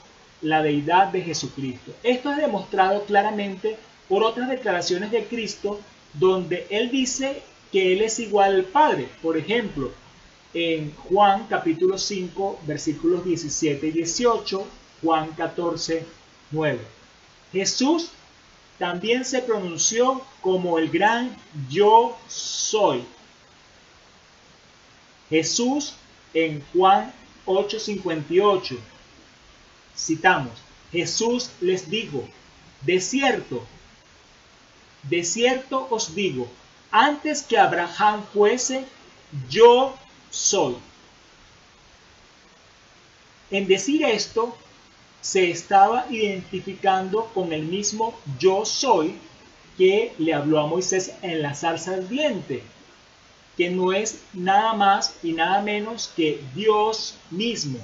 la 0.43 0.61
deidad 0.61 1.07
de 1.07 1.23
Jesucristo. 1.23 1.95
Esto 2.03 2.31
es 2.31 2.37
demostrado 2.37 3.05
claramente 3.05 3.79
por 4.11 4.23
otras 4.23 4.51
declaraciones 4.51 5.11
de 5.11 5.25
Cristo 5.25 5.81
donde 6.13 6.67
Él 6.69 6.91
dice 6.91 7.43
que 7.73 7.95
Él 7.95 8.03
es 8.03 8.19
igual 8.19 8.57
al 8.57 8.65
Padre. 8.65 9.09
Por 9.23 9.39
ejemplo, 9.39 9.91
en 10.53 10.95
Juan 10.97 11.47
capítulo 11.49 11.97
5 11.97 12.61
versículos 12.67 13.25
17 13.25 13.87
y 13.87 13.91
18, 13.93 14.67
Juan 15.01 15.31
14, 15.31 16.05
9. 16.51 16.79
Jesús 17.53 18.11
también 18.79 19.25
se 19.25 19.41
pronunció 19.41 20.21
como 20.43 20.79
el 20.79 20.91
gran 20.91 21.35
yo 21.71 22.19
soy. 22.29 23.03
Jesús 25.31 25.95
en 26.35 26.63
Juan 26.73 27.13
8:58 27.47 28.79
citamos, 29.97 30.53
Jesús 30.93 31.51
les 31.61 31.89
dijo, 31.89 32.29
de 32.83 33.01
cierto, 33.01 33.65
de 35.05 35.25
cierto 35.25 35.87
os 35.91 36.15
digo, 36.15 36.49
antes 36.91 37.43
que 37.43 37.59
Abraham 37.59 38.25
fuese, 38.33 38.85
yo 39.49 39.97
soy. 40.31 40.77
En 43.51 43.67
decir 43.67 44.05
esto, 44.05 44.57
se 45.21 45.51
estaba 45.51 46.07
identificando 46.11 47.27
con 47.35 47.53
el 47.53 47.63
mismo 47.63 48.19
yo 48.39 48.65
soy 48.65 49.19
que 49.77 50.15
le 50.19 50.33
habló 50.35 50.61
a 50.61 50.67
Moisés 50.67 51.13
en 51.23 51.43
la 51.43 51.55
zarza 51.55 51.95
ardiente, 51.95 52.63
que 53.57 53.71
no 53.71 53.93
es 53.93 54.21
nada 54.33 54.75
más 54.75 55.15
y 55.23 55.33
nada 55.33 55.63
menos 55.63 56.13
que 56.15 56.43
Dios 56.55 57.17
mismo. 57.31 57.79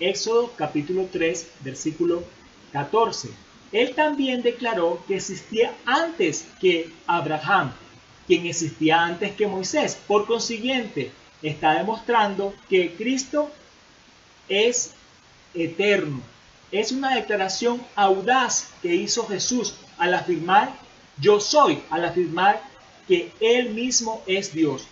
Éxodo 0.00 0.52
capítulo 0.56 1.08
3, 1.10 1.48
versículo 1.60 2.24
14. 2.72 3.28
Él 3.72 3.94
también 3.94 4.42
declaró 4.42 5.02
que 5.06 5.16
existía 5.16 5.72
antes 5.84 6.46
que 6.60 6.90
Abraham, 7.06 7.72
quien 8.26 8.46
existía 8.46 9.02
antes 9.02 9.32
que 9.32 9.46
Moisés. 9.46 9.98
Por 10.06 10.26
consiguiente, 10.26 11.12
está 11.42 11.74
demostrando 11.74 12.54
que 12.68 12.94
Cristo 12.94 13.50
es 14.48 14.94
eterno, 15.54 16.20
es 16.72 16.90
una 16.90 17.14
declaración 17.14 17.80
audaz 17.94 18.70
que 18.82 18.94
hizo 18.94 19.26
Jesús 19.28 19.74
al 19.96 20.12
afirmar 20.12 20.74
yo 21.20 21.38
soy, 21.38 21.80
al 21.90 22.04
afirmar 22.04 22.60
que 23.06 23.32
Él 23.38 23.70
mismo 23.70 24.22
es 24.26 24.52
Dios. 24.52 24.88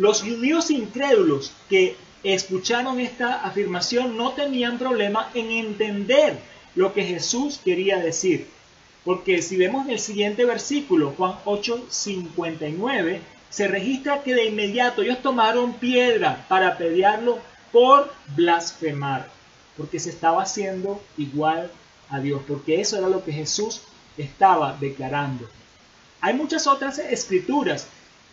Los 0.00 0.22
judíos 0.22 0.70
incrédulos 0.70 1.52
que 1.68 1.94
escucharon 2.22 3.00
esta 3.00 3.44
afirmación 3.44 4.16
no 4.16 4.32
tenían 4.32 4.78
problema 4.78 5.30
en 5.34 5.50
entender 5.50 6.38
lo 6.74 6.94
que 6.94 7.04
Jesús 7.04 7.60
quería 7.62 7.98
decir. 7.98 8.48
Porque 9.04 9.42
si 9.42 9.58
vemos 9.58 9.86
el 9.90 9.98
siguiente 9.98 10.46
versículo, 10.46 11.12
Juan 11.18 11.34
8, 11.44 11.84
59, 11.90 13.20
se 13.50 13.68
registra 13.68 14.22
que 14.22 14.34
de 14.34 14.46
inmediato 14.46 15.02
ellos 15.02 15.20
tomaron 15.20 15.74
piedra 15.74 16.46
para 16.48 16.78
pelearlo 16.78 17.38
por 17.70 18.10
blasfemar 18.34 19.28
porque 19.76 20.00
se 20.00 20.08
estaba 20.08 20.42
haciendo 20.42 21.02
igual 21.18 21.70
a 22.08 22.20
Dios, 22.20 22.40
porque 22.48 22.80
eso 22.80 22.96
era 22.96 23.08
lo 23.08 23.22
que 23.22 23.32
Jesús 23.32 23.82
estaba 24.16 24.76
declarando. 24.80 25.46
Hay 26.22 26.32
muchas 26.32 26.66
otras 26.66 26.98
escrituras 26.98 27.86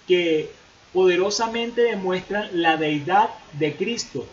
que 0.07 0.49
poderosamente 0.97 1.83
demuestran 1.83 2.49
la 2.59 2.75
deidad 2.75 3.29
de 3.53 3.75
Cristo, 3.75 4.25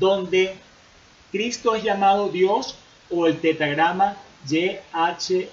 donde 0.00 0.56
Cristo 1.30 1.76
es 1.76 1.84
llamado 1.84 2.30
Dios 2.30 2.74
o 3.08 3.28
el 3.28 3.38
tetragrama 3.38 4.16
YHVH, 4.48 5.46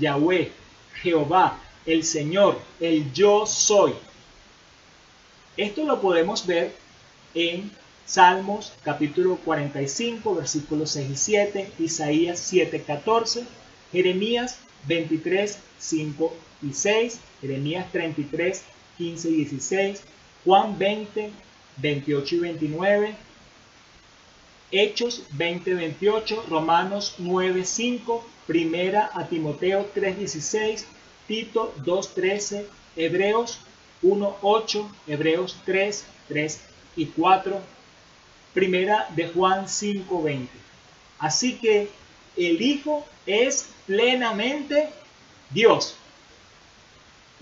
Yahweh, 0.00 0.50
Jehová, 1.00 1.60
el 1.86 2.02
Señor, 2.02 2.58
el 2.80 3.12
yo 3.12 3.46
soy. 3.46 3.94
Esto 5.56 5.84
lo 5.84 6.00
podemos 6.00 6.44
ver 6.44 6.74
en 7.34 7.70
Salmos 8.04 8.72
capítulo 8.82 9.36
45 9.44 10.34
versículos 10.34 10.90
6 10.90 11.08
y 11.08 11.16
7, 11.16 11.72
Isaías 11.78 12.40
7, 12.40 12.82
14, 12.82 13.44
Jeremías 13.92 14.58
23, 14.88 15.56
5 15.78 16.34
y 16.62 16.72
6, 16.72 17.20
Jeremías 17.40 17.86
33, 17.92 18.71
15 18.98 19.30
y 19.30 19.34
16, 19.44 20.02
Juan 20.44 20.78
20, 20.78 21.30
28 21.78 22.34
y 22.34 22.38
29, 22.38 23.14
Hechos 24.70 25.24
20, 25.32 25.74
28, 25.74 26.46
Romanos 26.48 27.16
9, 27.18 27.64
5, 27.64 28.24
Primera 28.46 29.10
a 29.14 29.26
Timoteo 29.28 29.88
3, 29.94 30.18
16, 30.18 30.86
Tito 31.28 31.74
2, 31.84 32.14
13, 32.14 32.66
Hebreos 32.96 33.58
1, 34.02 34.36
8, 34.42 34.90
Hebreos 35.06 35.56
3, 35.64 36.04
3 36.28 36.60
y 36.96 37.06
4, 37.06 37.60
Primera 38.54 39.08
de 39.16 39.28
Juan 39.28 39.66
5:20. 39.66 40.48
Así 41.18 41.58
que 41.58 41.88
el 42.36 42.60
Hijo 42.60 43.06
es 43.26 43.68
plenamente 43.86 44.90
Dios. 45.50 45.96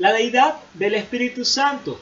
La 0.00 0.14
deidad 0.14 0.56
del 0.72 0.94
Espíritu 0.94 1.44
Santo. 1.44 2.00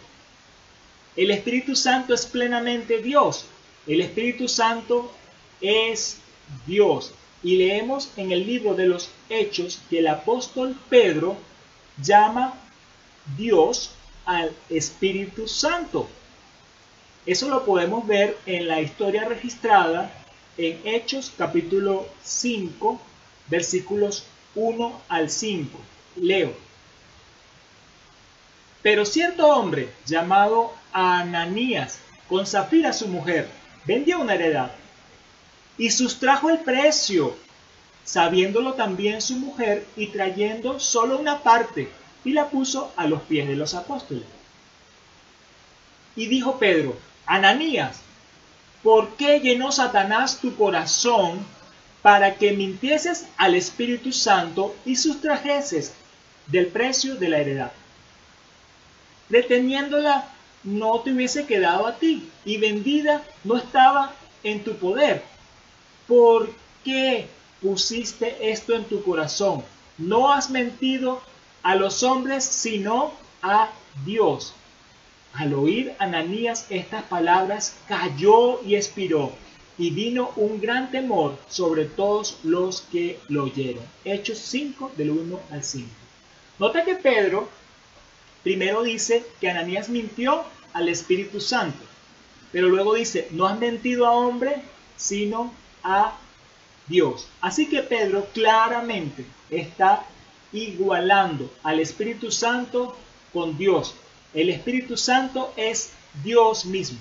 El 1.17 1.33
Espíritu 1.33 1.75
Santo 1.75 2.15
es 2.15 2.27
plenamente 2.27 3.03
Dios. 3.03 3.47
El 3.89 4.01
Espíritu 4.03 4.47
Santo 4.47 5.13
es 5.61 6.19
Dios. 6.65 7.13
Y 7.43 7.57
leemos 7.57 8.13
en 8.17 8.31
el 8.31 8.47
libro 8.47 8.75
de 8.75 8.87
los 8.87 9.11
Hechos 9.29 9.81
que 9.91 9.99
el 9.99 10.07
apóstol 10.07 10.79
Pedro 10.89 11.37
llama 12.01 12.55
Dios 13.37 13.91
al 14.25 14.53
Espíritu 14.71 15.49
Santo. 15.49 16.09
Eso 17.27 17.49
lo 17.49 17.65
podemos 17.65 18.07
ver 18.07 18.39
en 18.47 18.69
la 18.69 18.81
historia 18.81 19.25
registrada 19.25 20.13
en 20.57 20.81
Hechos 20.85 21.33
capítulo 21.37 22.07
5, 22.23 23.01
versículos 23.49 24.23
1 24.55 25.01
al 25.09 25.31
5. 25.31 25.77
Leo. 26.15 26.68
Pero 28.83 29.05
cierto 29.05 29.49
hombre 29.49 29.93
llamado 30.07 30.73
Ananías, 30.93 31.99
con 32.29 32.47
Zafira 32.47 32.93
su 32.93 33.09
mujer, 33.09 33.49
vendió 33.85 34.21
una 34.21 34.35
heredad 34.35 34.71
y 35.77 35.91
sustrajo 35.91 36.51
el 36.51 36.59
precio, 36.59 37.37
sabiéndolo 38.05 38.75
también 38.75 39.21
su 39.21 39.37
mujer 39.37 39.87
y 39.97 40.09
trayendo 40.09 40.79
solo 40.81 41.19
una 41.19 41.43
parte, 41.43 41.91
y 42.25 42.33
la 42.33 42.51
puso 42.51 42.93
a 42.97 43.07
los 43.07 43.23
pies 43.23 43.49
de 43.49 43.57
los 43.57 43.75
apóstoles. 43.75 44.25
Y 46.17 46.27
dijo 46.27 46.59
Pedro, 46.59 46.97
Ananías, 47.27 48.01
¿por 48.83 49.17
qué 49.17 49.41
llenó 49.41 49.71
Satanás 49.73 50.41
tu 50.41 50.57
corazón 50.57 51.39
para 52.03 52.35
que 52.35 52.53
mintieses 52.53 53.27
al 53.37 53.55
Espíritu 53.55 54.13
Santo 54.13 54.75
y 54.85 54.97
sustrajeses 54.97 55.93
del 56.49 56.67
precio 56.67 57.15
de 57.15 57.29
la 57.29 57.39
heredad? 57.39 57.73
Reteniéndola 59.31 60.29
no 60.65 61.01
te 61.01 61.13
hubiese 61.13 61.47
quedado 61.47 61.87
a 61.87 61.97
ti 61.97 62.29
y 62.45 62.59
vendida 62.59 63.23
no 63.45 63.57
estaba 63.57 64.13
en 64.43 64.65
tu 64.65 64.75
poder. 64.77 65.23
¿Por 66.07 66.51
qué 66.85 67.29
pusiste 67.61 68.51
esto 68.51 68.75
en 68.75 68.85
tu 68.85 69.03
corazón? 69.03 69.63
No 69.99 70.33
has 70.33 70.51
mentido 70.51 71.21
a 71.63 71.75
los 71.75 72.03
hombres, 72.03 72.45
sino 72.45 73.13
a 73.43 73.71
Dios. 74.05 74.55
Al 75.35 75.55
oír 75.55 75.93
Ananías 75.99 76.67
estas 76.71 77.03
palabras, 77.05 77.77
cayó 77.87 78.63
y 78.65 78.77
expiró, 78.77 79.33
y 79.77 79.91
vino 79.91 80.31
un 80.37 80.61
gran 80.61 80.91
temor 80.91 81.39
sobre 81.49 81.85
todos 81.85 82.39
los 82.43 82.81
que 82.83 83.21
lo 83.29 83.45
oyeron. 83.45 83.85
Hechos 84.05 84.39
5 84.39 84.93
del 84.97 85.11
1 85.11 85.41
al 85.51 85.63
5. 85.63 85.89
Nota 86.59 86.85
que 86.85 86.97
Pedro 86.97 87.49
primero 88.43 88.83
dice 88.83 89.25
que 89.41 89.51
Ananías 89.51 89.89
mintió 89.89 90.45
al 90.73 90.89
Espíritu 90.89 91.41
Santo, 91.41 91.85
pero 92.53 92.69
luego 92.69 92.95
dice, 92.95 93.29
no 93.31 93.47
has 93.47 93.59
mentido 93.59 94.07
a 94.07 94.13
hombre, 94.13 94.63
sino 94.97 95.53
a 95.83 96.17
Dios. 96.87 97.29
Así 97.41 97.69
que 97.69 97.83
Pedro 97.83 98.27
claramente 98.33 99.25
está 99.51 100.05
igualando 100.53 101.53
al 101.63 101.81
Espíritu 101.81 102.31
Santo 102.31 102.97
con 103.33 103.59
Dios. 103.59 103.95
El 104.35 104.51
Espíritu 104.51 104.97
Santo 104.97 105.53
es 105.57 105.91
Dios 106.25 106.65
mismo. 106.65 106.99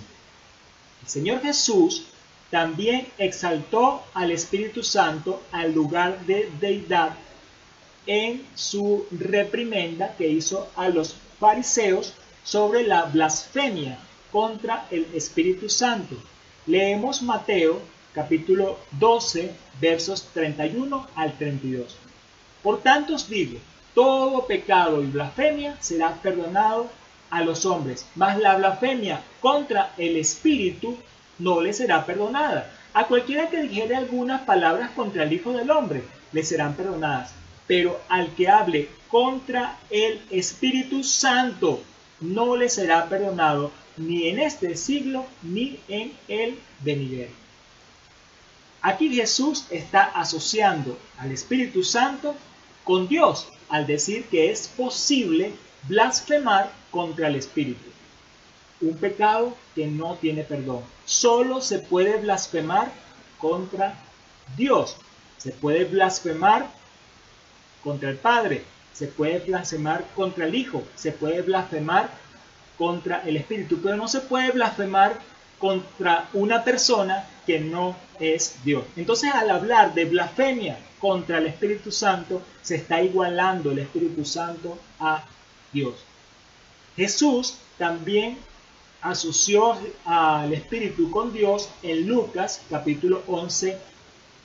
El 1.03 1.07
Señor 1.09 1.41
Jesús 1.41 2.03
también 2.51 3.07
exaltó 3.17 4.03
al 4.13 4.31
Espíritu 4.31 4.83
Santo 4.83 5.41
al 5.51 5.73
lugar 5.73 6.25
de 6.25 6.49
deidad 6.59 7.15
en 8.07 8.45
su 8.55 9.05
reprimenda 9.11 10.15
que 10.17 10.27
hizo 10.27 10.69
a 10.75 10.89
los 10.89 11.15
fariseos 11.39 12.13
sobre 12.43 12.87
la 12.87 13.03
blasfemia 13.03 13.99
contra 14.31 14.87
el 14.89 15.05
Espíritu 15.13 15.69
Santo. 15.69 16.15
Leemos 16.65 17.21
Mateo 17.21 17.81
capítulo 18.13 18.79
12 18.91 19.51
versos 19.79 20.29
31 20.33 21.07
al 21.15 21.37
32. 21.37 21.95
Por 22.63 22.81
tanto 22.81 23.15
os 23.15 23.29
digo, 23.29 23.59
todo 23.93 24.47
pecado 24.47 25.03
y 25.03 25.07
blasfemia 25.07 25.77
será 25.79 26.15
perdonado 26.15 26.89
a 27.29 27.43
los 27.43 27.65
hombres, 27.65 28.05
mas 28.15 28.39
la 28.39 28.55
blasfemia 28.55 29.21
contra 29.41 29.93
el 29.97 30.17
Espíritu 30.17 30.97
no 31.39 31.61
le 31.61 31.73
será 31.73 32.05
perdonada. 32.05 32.71
A 32.93 33.05
cualquiera 33.05 33.49
que 33.49 33.61
dijere 33.61 33.95
algunas 33.95 34.41
palabras 34.41 34.91
contra 34.91 35.23
el 35.23 35.33
Hijo 35.33 35.51
del 35.51 35.69
Hombre, 35.69 36.03
le 36.31 36.43
serán 36.43 36.73
perdonadas. 36.73 37.33
Pero 37.67 37.99
al 38.09 38.33
que 38.35 38.47
hable 38.47 38.89
contra 39.09 39.77
el 39.89 40.21
Espíritu 40.31 41.03
Santo, 41.03 41.81
no 42.19 42.55
le 42.55 42.69
será 42.69 43.07
perdonado 43.07 43.71
ni 43.97 44.27
en 44.27 44.39
este 44.39 44.75
siglo 44.75 45.25
ni 45.43 45.79
en 45.87 46.13
el 46.27 46.57
venidero. 46.81 47.31
Aquí 48.81 49.13
Jesús 49.13 49.65
está 49.69 50.03
asociando 50.03 50.97
al 51.17 51.31
Espíritu 51.31 51.83
Santo 51.83 52.35
con 52.83 53.07
Dios 53.07 53.47
al 53.69 53.85
decir 53.85 54.25
que 54.25 54.51
es 54.51 54.67
posible 54.67 55.51
blasfemar 55.87 56.71
contra 56.91 57.27
el 57.27 57.35
Espíritu. 57.35 57.89
Un 58.79 58.95
pecado 58.97 59.57
que 59.75 59.87
no 59.87 60.15
tiene 60.15 60.43
perdón. 60.43 60.81
Solo 61.05 61.61
se 61.61 61.79
puede 61.79 62.17
blasfemar 62.17 62.91
contra 63.39 63.95
Dios. 64.55 64.95
Se 65.37 65.51
puede 65.51 65.85
blasfemar 65.85 66.69
contra 67.83 68.09
el 68.09 68.17
Padre. 68.17 68.63
Se 68.93 69.07
puede 69.07 69.39
blasfemar 69.39 70.05
contra 70.15 70.45
el 70.45 70.55
Hijo. 70.55 70.83
Se 70.95 71.11
puede 71.11 71.41
blasfemar 71.41 72.09
contra 72.77 73.21
el 73.23 73.37
Espíritu. 73.37 73.79
Pero 73.81 73.95
no 73.95 74.07
se 74.07 74.21
puede 74.21 74.51
blasfemar 74.51 75.19
contra 75.59 76.29
una 76.33 76.63
persona 76.63 77.25
que 77.45 77.59
no 77.59 77.95
es 78.19 78.63
Dios. 78.63 78.83
Entonces 78.95 79.31
al 79.33 79.49
hablar 79.49 79.93
de 79.93 80.05
blasfemia 80.05 80.77
contra 80.99 81.37
el 81.37 81.47
Espíritu 81.47 81.91
Santo, 81.91 82.41
se 82.61 82.75
está 82.75 83.01
igualando 83.01 83.71
el 83.71 83.79
Espíritu 83.79 84.25
Santo 84.25 84.77
a 84.99 85.23
Dios. 85.71 85.95
Jesús 86.95 87.57
también 87.77 88.37
asoció 89.01 89.77
al 90.05 90.53
Espíritu 90.53 91.11
con 91.11 91.31
Dios 91.31 91.69
en 91.83 92.07
Lucas 92.07 92.61
capítulo 92.69 93.23
11 93.27 93.77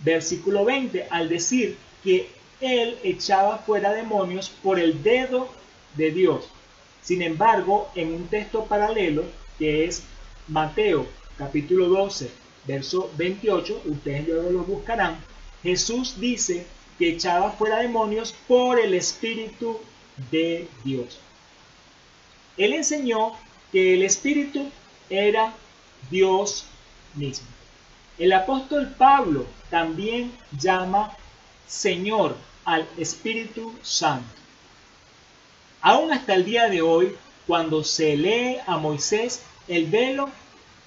versículo 0.01 0.65
20 0.65 1.09
al 1.11 1.29
decir 1.29 1.79
que 2.05 2.31
él 2.63 2.97
echaba 3.03 3.59
fuera 3.59 3.93
demonios 3.93 4.49
por 4.49 4.79
el 4.79 5.03
dedo 5.03 5.49
de 5.97 6.13
Dios. 6.13 6.49
Sin 7.03 7.21
embargo, 7.21 7.91
en 7.97 8.15
un 8.15 8.29
texto 8.29 8.65
paralelo 8.65 9.25
que 9.59 9.85
es 9.85 10.05
Mateo 10.49 11.07
capítulo 11.37 11.89
12 11.89 12.31
verso 12.65 13.11
28, 13.17 13.83
ustedes 13.87 14.29
luego 14.29 14.51
lo 14.51 14.65
buscarán, 14.65 15.19
Jesús 15.63 16.21
dice 16.21 16.65
que 16.99 17.11
echaba 17.11 17.51
fuera 17.51 17.79
demonios 17.79 18.35
por 18.47 18.79
el 18.79 18.95
Espíritu 18.95 19.81
de 20.31 20.69
Dios. 20.85 21.19
Él 22.57 22.75
enseñó 22.75 23.33
que 23.73 23.95
el 23.95 24.03
Espíritu 24.05 24.71
era 25.11 25.53
Dios 26.11 26.67
mismo. 27.15 27.49
El 28.19 28.33
apóstol 28.33 28.95
Pablo 28.97 29.47
también 29.71 30.31
llama 30.57 31.17
Señor 31.67 32.37
al 32.65 32.89
Espíritu 32.97 33.73
Santo. 33.83 34.27
Aún 35.81 36.13
hasta 36.13 36.35
el 36.35 36.45
día 36.45 36.69
de 36.69 36.83
hoy, 36.83 37.17
cuando 37.47 37.83
se 37.83 38.17
lee 38.17 38.59
a 38.67 38.77
Moisés, 38.79 39.43
el 39.67 39.87
velo 39.87 40.31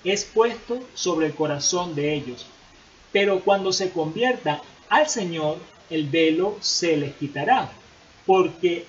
es 0.03 0.23
puesto 0.23 0.80
sobre 0.93 1.28
el 1.28 1.36
corazón 1.36 1.95
de 1.95 2.13
ellos. 2.13 2.45
Pero 3.11 3.41
cuando 3.41 3.73
se 3.73 3.89
convierta 3.89 4.61
al 4.89 5.09
Señor, 5.09 5.57
el 5.89 6.07
velo 6.09 6.57
se 6.61 6.95
les 6.97 7.13
quitará, 7.15 7.71
porque 8.26 8.86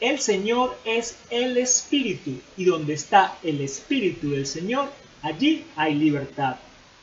el 0.00 0.20
Señor 0.20 0.78
es 0.84 1.16
el 1.30 1.56
Espíritu, 1.56 2.40
y 2.56 2.64
donde 2.64 2.94
está 2.94 3.36
el 3.42 3.60
Espíritu 3.60 4.30
del 4.30 4.46
Señor, 4.46 4.88
allí 5.22 5.64
hay 5.74 5.94
libertad. 5.94 6.56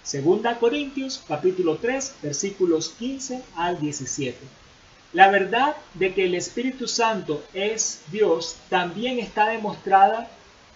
Segunda 0.04 0.60
Corintios 0.60 1.22
capítulo 1.28 1.78
3 1.78 2.16
versículos 2.22 2.90
15 3.00 3.42
al 3.56 3.80
17. 3.80 4.38
La 5.16 5.30
verdad 5.30 5.78
de 5.94 6.14
que 6.14 6.26
el 6.26 6.36
Espíritu 6.36 6.90
Santo 6.90 7.42
es 7.54 8.02
Dios 8.12 8.58
también 8.68 9.18
está 9.18 9.48
demostrada 9.48 10.30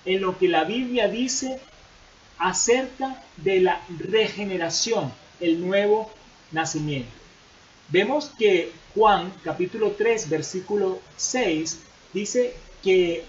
en 0.06 0.22
lo 0.22 0.38
que 0.38 0.48
la 0.48 0.64
Biblia 0.64 1.10
dice 1.10 1.60
acerca 2.38 3.22
de 3.36 3.60
la 3.60 3.82
regeneración, 3.98 5.12
el 5.42 5.60
nuevo 5.60 6.10
nacimiento. 6.54 7.12
Vemos 7.90 8.32
que 8.40 8.72
Juan 8.96 9.34
capítulo 9.44 9.92
3 9.98 10.30
versículo 10.30 11.02
6 11.18 11.80
dice 12.14 12.54
que 12.82 13.26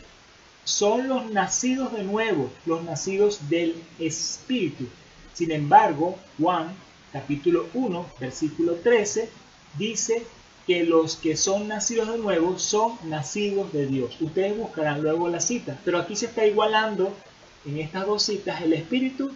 son 0.63 1.09
los 1.09 1.29
nacidos 1.33 1.93
de 1.93 2.05
nuevo, 2.05 2.53
los 2.67 2.85
nacidos 2.85 3.49
del 3.49 3.75
Espíritu. 3.99 4.87
Sin 5.35 5.51
embargo, 5.51 6.17
Juan 6.39 6.73
capítulo 7.13 7.67
1 7.75 8.07
versículo 8.21 8.75
13 8.77 9.29
dice 9.77 10.25
que 10.67 10.85
los 10.85 11.17
que 11.17 11.37
son 11.37 11.69
nacidos 11.69 12.09
de 12.09 12.19
nuevo 12.19 12.59
son 12.59 12.99
nacidos 13.05 13.73
de 13.73 13.87
Dios. 13.87 14.17
Ustedes 14.21 14.57
buscarán 14.57 15.03
luego 15.03 15.29
la 15.29 15.41
cita, 15.41 15.79
pero 15.85 15.99
aquí 15.99 16.17
se 16.17 16.27
está 16.27 16.47
igualando 16.47 17.13
en 17.67 17.79
estas 17.79 18.07
dos 18.07 18.23
citas 18.23 18.63
el 18.63 18.73
Espíritu 18.73 19.33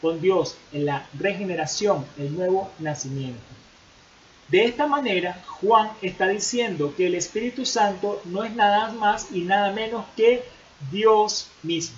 con 0.00 0.20
Dios 0.20 0.56
en 0.72 0.86
la 0.86 1.08
regeneración, 1.18 2.04
el 2.18 2.34
nuevo 2.36 2.70
nacimiento. 2.78 3.40
De 4.48 4.64
esta 4.64 4.86
manera, 4.86 5.42
Juan 5.60 5.90
está 6.02 6.28
diciendo 6.28 6.94
que 6.94 7.06
el 7.06 7.14
Espíritu 7.14 7.64
Santo 7.64 8.20
no 8.26 8.44
es 8.44 8.54
nada 8.54 8.92
más 8.92 9.28
y 9.32 9.40
nada 9.40 9.72
menos 9.72 10.04
que 10.16 10.44
Dios 10.92 11.48
mismo. 11.62 11.96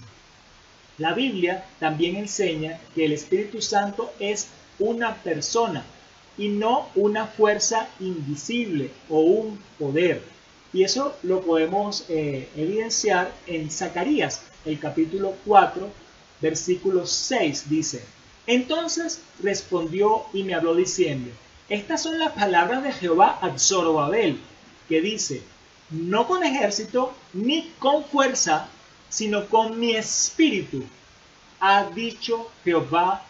La 0.98 1.12
Biblia 1.12 1.64
también 1.80 2.16
enseña 2.16 2.78
que 2.94 3.04
el 3.04 3.12
Espíritu 3.12 3.60
Santo 3.60 4.12
es 4.20 4.48
una 4.78 5.14
persona 5.16 5.84
y 6.38 6.48
no 6.48 6.88
una 6.94 7.26
fuerza 7.26 7.88
invisible 8.00 8.90
o 9.08 9.20
un 9.20 9.58
poder. 9.78 10.22
Y 10.72 10.84
eso 10.84 11.14
lo 11.22 11.40
podemos 11.40 12.04
eh, 12.08 12.48
evidenciar 12.56 13.32
en 13.46 13.70
Zacarías, 13.70 14.42
el 14.64 14.78
capítulo 14.78 15.34
4, 15.46 15.88
versículo 16.40 17.06
6, 17.06 17.70
dice, 17.70 18.02
Entonces 18.46 19.20
respondió 19.42 20.24
y 20.32 20.42
me 20.42 20.54
habló 20.54 20.74
diciendo, 20.74 21.30
estas 21.68 22.02
son 22.02 22.18
las 22.18 22.32
palabras 22.32 22.82
de 22.82 22.92
Jehová 22.92 23.38
a 23.40 23.58
Zorobabel, 23.58 24.38
que 24.88 25.00
dice, 25.00 25.42
no 25.90 26.26
con 26.26 26.44
ejército 26.44 27.12
ni 27.32 27.70
con 27.78 28.04
fuerza, 28.04 28.68
sino 29.08 29.46
con 29.46 29.78
mi 29.78 29.96
espíritu, 29.96 30.84
ha 31.60 31.84
dicho 31.90 32.50
Jehová 32.64 33.24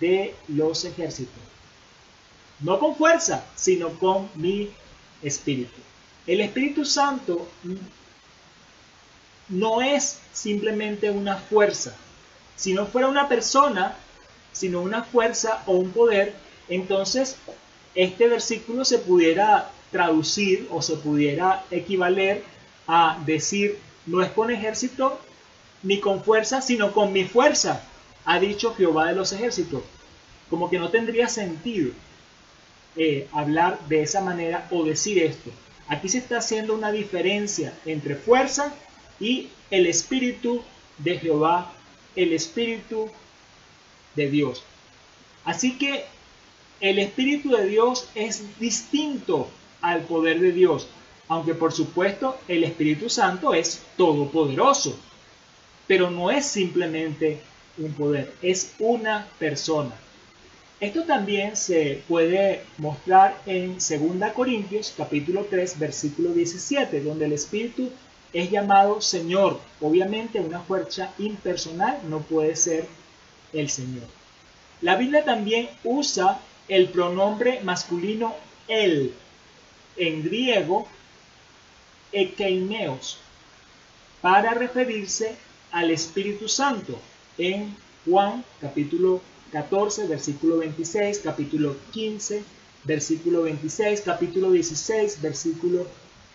de 0.00 0.34
los 0.48 0.84
ejércitos. 0.84 1.47
No 2.60 2.78
con 2.78 2.96
fuerza, 2.96 3.44
sino 3.54 3.90
con 3.90 4.28
mi 4.34 4.70
espíritu. 5.22 5.80
El 6.26 6.40
Espíritu 6.40 6.84
Santo 6.84 7.48
no 9.48 9.80
es 9.80 10.18
simplemente 10.32 11.10
una 11.10 11.36
fuerza. 11.36 11.94
Si 12.56 12.74
no 12.74 12.86
fuera 12.86 13.08
una 13.08 13.28
persona, 13.28 13.96
sino 14.52 14.80
una 14.80 15.04
fuerza 15.04 15.62
o 15.66 15.72
un 15.72 15.90
poder, 15.90 16.34
entonces 16.68 17.36
este 17.94 18.28
versículo 18.28 18.84
se 18.84 18.98
pudiera 18.98 19.70
traducir 19.90 20.68
o 20.70 20.82
se 20.82 20.96
pudiera 20.96 21.64
equivaler 21.70 22.44
a 22.86 23.18
decir, 23.24 23.78
no 24.06 24.22
es 24.22 24.30
con 24.30 24.50
ejército 24.50 25.18
ni 25.82 26.00
con 26.00 26.22
fuerza, 26.22 26.60
sino 26.60 26.92
con 26.92 27.12
mi 27.12 27.24
fuerza, 27.24 27.82
ha 28.24 28.38
dicho 28.38 28.74
Jehová 28.74 29.06
de 29.06 29.14
los 29.14 29.32
ejércitos. 29.32 29.82
Como 30.50 30.68
que 30.68 30.78
no 30.78 30.90
tendría 30.90 31.28
sentido 31.28 31.92
eh, 32.96 33.28
hablar 33.32 33.78
de 33.88 34.02
esa 34.02 34.20
manera 34.20 34.66
o 34.70 34.84
decir 34.84 35.18
esto. 35.22 35.50
Aquí 35.88 36.08
se 36.08 36.18
está 36.18 36.38
haciendo 36.38 36.74
una 36.74 36.92
diferencia 36.92 37.72
entre 37.86 38.14
fuerza 38.14 38.74
y 39.18 39.48
el 39.70 39.86
Espíritu 39.86 40.62
de 40.98 41.18
Jehová, 41.18 41.72
el 42.16 42.32
Espíritu 42.32 43.10
de 44.14 44.30
Dios. 44.30 44.62
Así 45.44 45.78
que 45.78 46.04
El 46.80 47.00
Espíritu 47.00 47.50
de 47.50 47.66
Dios 47.66 48.08
es 48.14 48.60
distinto 48.60 49.48
al 49.80 50.02
poder 50.02 50.38
de 50.40 50.52
Dios, 50.52 50.86
aunque 51.26 51.54
por 51.54 51.72
supuesto 51.72 52.38
el 52.46 52.62
Espíritu 52.62 53.10
Santo 53.10 53.52
es 53.52 53.82
todopoderoso, 53.96 54.96
pero 55.88 56.10
no 56.10 56.30
es 56.30 56.46
simplemente 56.46 57.40
un 57.78 57.92
poder, 57.94 58.32
es 58.42 58.74
una 58.78 59.26
persona. 59.38 59.92
Esto 60.80 61.02
también 61.02 61.56
se 61.56 62.04
puede 62.06 62.62
mostrar 62.76 63.42
en 63.46 63.78
2 63.78 64.32
Corintios 64.32 64.94
capítulo 64.96 65.44
3 65.50 65.76
versículo 65.76 66.32
17, 66.32 67.00
donde 67.00 67.24
el 67.24 67.32
Espíritu 67.32 67.90
es 68.32 68.48
llamado 68.48 69.00
Señor. 69.00 69.58
Obviamente 69.80 70.38
una 70.38 70.60
fuerza 70.60 71.12
impersonal 71.18 71.98
no 72.08 72.20
puede 72.20 72.54
ser 72.54 72.86
el 73.52 73.68
Señor. 73.70 74.04
La 74.80 74.94
Biblia 74.94 75.24
también 75.24 75.68
usa 75.82 76.40
el 76.68 76.90
pronombre 76.90 77.58
masculino 77.64 78.36
él, 78.68 79.14
en 79.96 80.22
griego 80.22 80.86
ekeineos, 82.12 83.18
para 84.20 84.54
referirse 84.54 85.34
al 85.72 85.90
Espíritu 85.90 86.48
Santo 86.48 87.00
en 87.36 87.74
Juan 88.04 88.44
capítulo 88.60 89.20
14, 89.52 90.06
versículo 90.06 90.58
26, 90.58 91.20
capítulo 91.20 91.76
15, 91.92 92.42
versículo 92.84 93.42
26, 93.42 94.02
capítulo 94.02 94.50
16, 94.50 95.20
versículo 95.22 95.86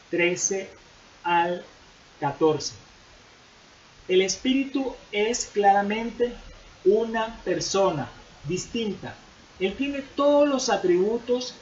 13 0.10 0.70
al 1.24 1.64
14. 2.20 2.74
El 4.08 4.22
Espíritu 4.22 4.94
es 5.12 5.46
claramente 5.46 6.34
una 6.86 7.40
persona 7.44 8.10
distinta. 8.48 9.16
Él 9.60 9.76
tiene 9.76 10.04
todos 10.16 10.48
los 10.48 10.70
atributos 10.70 11.56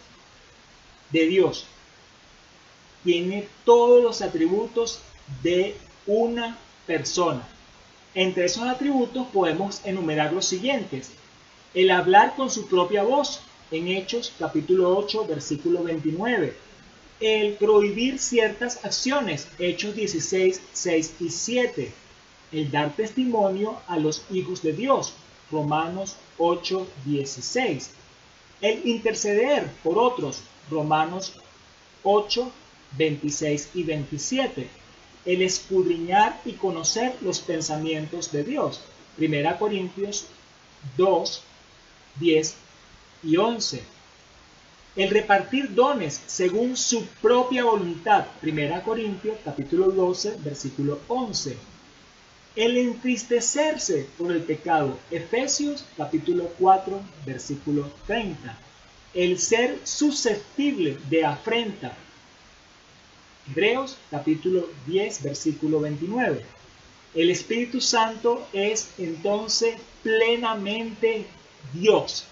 de 1.12 1.28
Dios. 1.28 1.66
Tiene 3.04 3.48
todos 3.66 4.02
los 4.02 4.22
atributos 4.22 5.02
de 5.44 5.76
una 6.08 6.58
persona. 6.88 7.48
Entre 8.14 8.46
esos 8.46 8.64
atributos 8.64 9.28
podemos 9.28 9.82
enumerar 9.86 10.34
los 10.34 10.46
siguientes. 10.46 11.12
El 11.74 11.92
hablar 11.92 12.36
con 12.36 12.50
su 12.50 12.68
propia 12.68 13.04
voz, 13.04 13.42
en 13.72 13.88
Hechos 13.88 14.34
capítulo 14.38 14.98
8, 14.98 15.26
versículo 15.28 15.84
29. 15.84 16.54
El 17.20 17.54
prohibir 17.54 18.20
ciertas 18.20 18.84
acciones, 18.84 19.48
Hechos 19.60 19.96
16, 19.96 20.62
6 20.74 21.14
y 21.20 21.30
7. 21.30 21.92
El 22.52 22.72
dar 22.72 22.96
testimonio 22.96 23.80
a 23.88 23.98
los 23.98 24.24
hijos 24.32 24.62
de 24.62 24.74
Dios, 24.74 25.14
Romanos 25.52 26.18
8, 26.38 26.88
16. 27.06 27.92
El 28.62 28.88
interceder 28.88 29.72
por 29.84 29.98
otros, 29.98 30.42
Romanos 30.70 31.34
8, 32.04 32.52
26 32.98 33.70
y 33.76 33.84
27 33.84 34.82
el 35.26 35.42
escudriñar 35.42 36.40
y 36.46 36.54
conocer 36.54 37.16
los 37.22 37.40
pensamientos 37.40 38.32
de 38.32 38.44
Dios. 38.44 38.82
Primera 39.16 39.58
Corintios 39.58 40.26
2, 40.98 41.44
10 42.20 42.56
y 43.24 43.38
11. 43.38 43.84
El 44.96 45.10
repartir 45.10 45.74
dones 45.74 46.22
según 46.28 46.76
su 46.76 47.06
propia 47.22 47.64
voluntad. 47.64 48.26
Primera 48.42 48.84
Corintios 48.84 49.38
capítulo 49.46 49.90
12, 49.92 50.38
versículo 50.44 51.00
11. 51.08 51.58
El 52.56 52.78
entristecerse 52.78 54.08
por 54.18 54.32
el 54.34 54.42
pecado. 54.42 55.00
Efesios 55.10 55.86
capítulo 55.96 56.52
4, 56.60 57.02
versículo 57.26 57.90
30. 58.06 58.58
El 59.14 59.40
ser 59.40 59.80
susceptible 59.86 60.98
de 61.10 61.26
afrenta. 61.26 61.96
Hebreos 63.50 63.98
capítulo 64.10 64.70
10 64.88 65.24
versículo 65.24 65.80
29. 65.80 66.46
El 67.16 67.30
Espíritu 67.30 67.82
Santo 67.82 68.48
es 68.54 68.90
entonces 68.98 69.76
plenamente 70.04 71.26
Dios. 71.74 72.26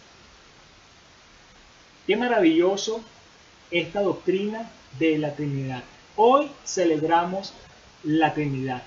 Qué 2.08 2.16
maravilloso 2.16 3.02
esta 3.72 4.02
doctrina 4.02 4.70
de 4.98 5.18
la 5.18 5.36
Trinidad. 5.36 5.84
Hoy 6.16 6.50
celebramos 6.66 7.54
la 8.04 8.34
Trinidad. 8.34 8.84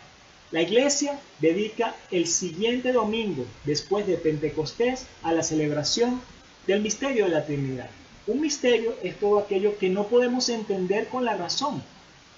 La 0.50 0.62
iglesia 0.62 1.18
dedica 1.40 1.94
el 2.10 2.26
siguiente 2.26 2.92
domingo, 2.92 3.46
después 3.64 4.06
de 4.06 4.16
Pentecostés, 4.16 5.06
a 5.22 5.32
la 5.32 5.42
celebración 5.42 6.20
del 6.66 6.82
misterio 6.82 7.24
de 7.24 7.30
la 7.30 7.46
Trinidad. 7.46 7.88
Un 8.26 8.40
misterio 8.40 8.94
es 9.02 9.18
todo 9.18 9.38
aquello 9.38 9.78
que 9.78 9.88
no 9.88 10.06
podemos 10.08 10.48
entender 10.48 11.08
con 11.08 11.24
la 11.24 11.36
razón, 11.36 11.82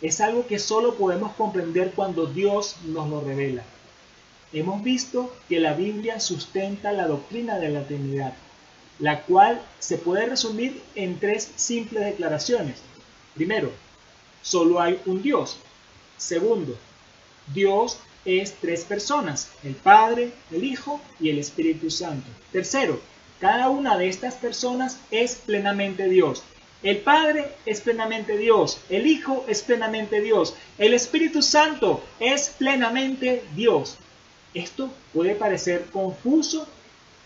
es 0.01 0.21
algo 0.21 0.47
que 0.47 0.59
solo 0.59 0.95
podemos 0.95 1.33
comprender 1.33 1.93
cuando 1.93 2.27
Dios 2.27 2.77
nos 2.85 3.09
lo 3.09 3.21
revela. 3.21 3.65
Hemos 4.55 4.85
visto 4.85 5.35
que 5.49 5.59
la 5.59 5.75
Biblia 5.75 6.21
sustenta 6.21 6.93
la 6.93 7.09
doctrina 7.09 7.59
de 7.59 7.71
la 7.71 7.83
Trinidad, 7.83 8.35
la 9.01 9.23
cual 9.23 9.61
se 9.81 9.99
puede 9.99 10.27
resumir 10.27 10.81
en 10.95 11.19
tres 11.19 11.51
simples 11.57 12.05
declaraciones. 12.05 12.77
Primero, 13.35 13.73
solo 14.43 14.81
hay 14.81 15.01
un 15.07 15.23
Dios. 15.23 15.57
Segundo, 16.17 16.79
Dios 17.53 17.99
es 18.25 18.55
tres 18.61 18.85
personas, 18.85 19.51
el 19.65 19.75
Padre, 19.75 20.31
el 20.53 20.63
Hijo 20.63 21.01
y 21.19 21.31
el 21.31 21.41
Espíritu 21.41 21.91
Santo. 21.91 22.29
Tercero, 22.53 23.01
cada 23.41 23.69
una 23.71 23.99
de 23.99 24.09
estas 24.09 24.35
personas 24.35 24.99
es 25.11 25.35
plenamente 25.35 26.09
Dios. 26.09 26.45
El 26.85 26.99
Padre 26.99 27.51
es 27.67 27.81
plenamente 27.81 28.39
Dios, 28.39 28.79
el 28.89 29.09
Hijo 29.09 29.45
es 29.49 29.63
plenamente 29.63 30.21
Dios, 30.21 30.55
el 30.79 30.95
Espíritu 30.95 31.43
Santo 31.43 32.05
es 32.21 32.51
plenamente 32.51 33.43
Dios. 33.57 33.99
Esto 34.55 34.89
puede 35.13 35.35
parecer 35.35 35.87
confuso 35.93 36.67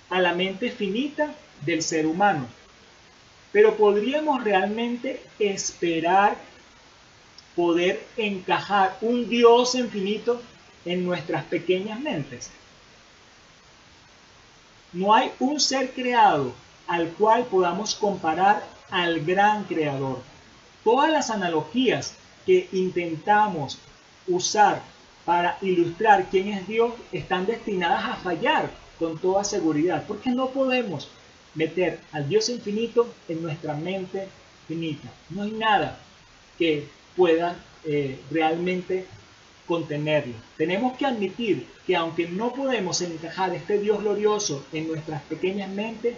a 0.09 0.21
la 0.21 0.33
mente 0.35 0.71
finita 0.71 1.35
del 1.65 1.83
ser 1.83 2.07
humano, 2.07 2.47
pero 3.53 3.77
podríamos 3.77 4.43
realmente 4.43 5.23
esperar 5.39 6.37
poder 7.55 8.03
encajar 8.17 8.97
un 9.03 9.29
Dios 9.29 9.75
infinito 9.75 10.41
en 10.87 11.05
nuestras 11.05 11.45
pequeñas 11.45 12.01
mentes. 12.01 12.51
No 14.93 15.15
hay 15.15 15.31
un 15.39 15.61
ser 15.61 15.93
creado 15.93 16.55
al 16.87 17.09
cual 17.11 17.45
podamos 17.45 17.95
comparar 17.95 18.67
al 18.91 19.21
gran 19.21 19.65
creador. 19.65 20.23
Todas 20.83 21.11
las 21.11 21.29
analogías 21.29 22.15
que 22.47 22.69
intentamos 22.73 23.79
usar 24.27 24.81
para 25.29 25.59
ilustrar 25.61 26.31
quién 26.31 26.49
es 26.49 26.67
Dios 26.67 26.95
están 27.13 27.45
destinadas 27.45 28.03
a 28.03 28.17
fallar 28.17 28.71
con 28.99 29.19
toda 29.19 29.45
seguridad, 29.45 30.05
porque 30.09 30.31
no 30.31 30.49
podemos 30.49 31.11
meter 31.55 32.01
al 32.13 32.27
Dios 32.27 32.49
infinito 32.49 33.07
en 33.29 33.43
nuestra 33.43 33.75
mente 33.75 34.27
finita. 34.67 35.07
No 35.29 35.43
hay 35.43 35.51
nada 35.51 35.99
que 36.57 36.87
pueda 37.15 37.57
eh, 37.85 38.19
realmente 38.31 39.05
contenerlo. 39.67 40.33
Tenemos 40.57 40.97
que 40.97 41.05
admitir 41.05 41.67
que 41.87 41.95
aunque 41.95 42.27
no 42.27 42.55
podemos 42.55 43.03
encajar 43.03 43.55
este 43.55 43.79
Dios 43.79 44.01
glorioso 44.01 44.65
en 44.73 44.89
nuestras 44.89 45.21
pequeñas 45.25 45.69
mentes, 45.69 46.17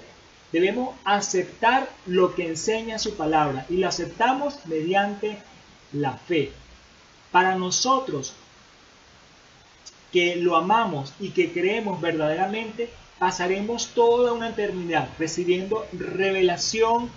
Debemos 0.53 0.97
aceptar 1.05 1.89
lo 2.07 2.35
que 2.35 2.49
enseña 2.49 2.99
su 2.99 3.15
palabra 3.15 3.67
y 3.69 3.77
lo 3.77 3.87
aceptamos 3.87 4.59
mediante 4.67 5.39
la 5.93 6.15
fe. 6.15 6.51
Para 7.31 7.55
nosotros 7.55 8.35
que 10.13 10.37
lo 10.37 10.57
amamos 10.57 11.13
y 11.21 11.31
que 11.31 11.53
creemos 11.53 12.01
verdaderamente, 12.01 12.91
pasaremos 13.19 13.89
toda 13.89 14.33
una 14.33 14.51
eternidad 14.51 15.09
recibiendo 15.19 15.87
revelación 15.93 17.11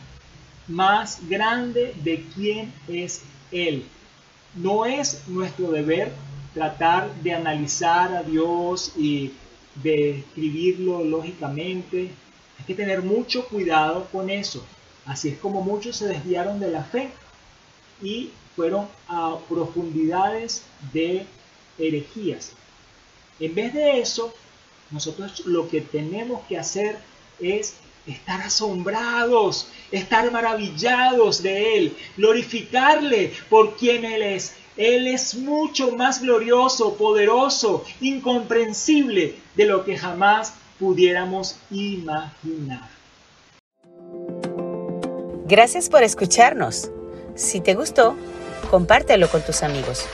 más 0.68 1.20
grande 1.28 1.94
de 2.04 2.26
quién 2.36 2.74
es 2.88 3.24
Él. 3.52 3.86
No 4.56 4.86
es 4.86 5.28
nuestro 5.28 5.72
deber 5.72 6.12
tratar 6.54 7.14
de 7.24 7.34
analizar 7.34 8.14
a 8.16 8.24
Dios 8.24 8.94
y 8.96 9.32
de 9.76 10.20
escribirlo 10.20 11.04
lógicamente, 11.04 12.12
hay 12.60 12.66
que 12.66 12.76
tener 12.76 13.02
mucho 13.02 13.48
cuidado 13.48 14.08
con 14.12 14.30
eso. 14.30 14.64
Así 15.06 15.30
es 15.30 15.38
como 15.40 15.62
muchos 15.62 15.98
se 15.98 16.08
desviaron 16.08 16.60
de 16.60 16.72
la 16.72 16.84
fe 16.84 17.10
y 18.02 18.30
fueron 18.56 18.88
a 19.08 19.38
profundidades 19.50 20.64
de 20.94 21.26
herejías. 21.78 22.54
En 23.44 23.54
vez 23.56 23.74
de 23.74 24.00
eso, 24.00 24.34
nosotros 24.90 25.46
lo 25.46 25.68
que 25.68 25.82
tenemos 25.82 26.44
que 26.48 26.58
hacer 26.58 26.98
es 27.42 27.74
estar 28.08 28.40
asombrados, 28.40 29.68
estar 29.92 30.32
maravillados 30.32 31.44
de 31.44 31.76
Él, 31.78 31.98
glorificarle 32.16 33.34
por 33.50 33.76
quien 33.76 34.06
Él 34.06 34.22
es. 34.22 34.54
Él 34.78 35.08
es 35.08 35.36
mucho 35.36 35.92
más 35.92 36.22
glorioso, 36.22 36.96
poderoso, 36.96 37.84
incomprensible 38.00 39.36
de 39.56 39.66
lo 39.66 39.84
que 39.84 39.98
jamás 39.98 40.54
pudiéramos 40.80 41.58
imaginar. 41.70 42.88
Gracias 45.48 45.90
por 45.90 46.02
escucharnos. 46.02 46.90
Si 47.36 47.60
te 47.60 47.76
gustó, 47.76 48.16
compártelo 48.72 49.28
con 49.28 49.42
tus 49.42 49.64
amigos. 49.64 50.06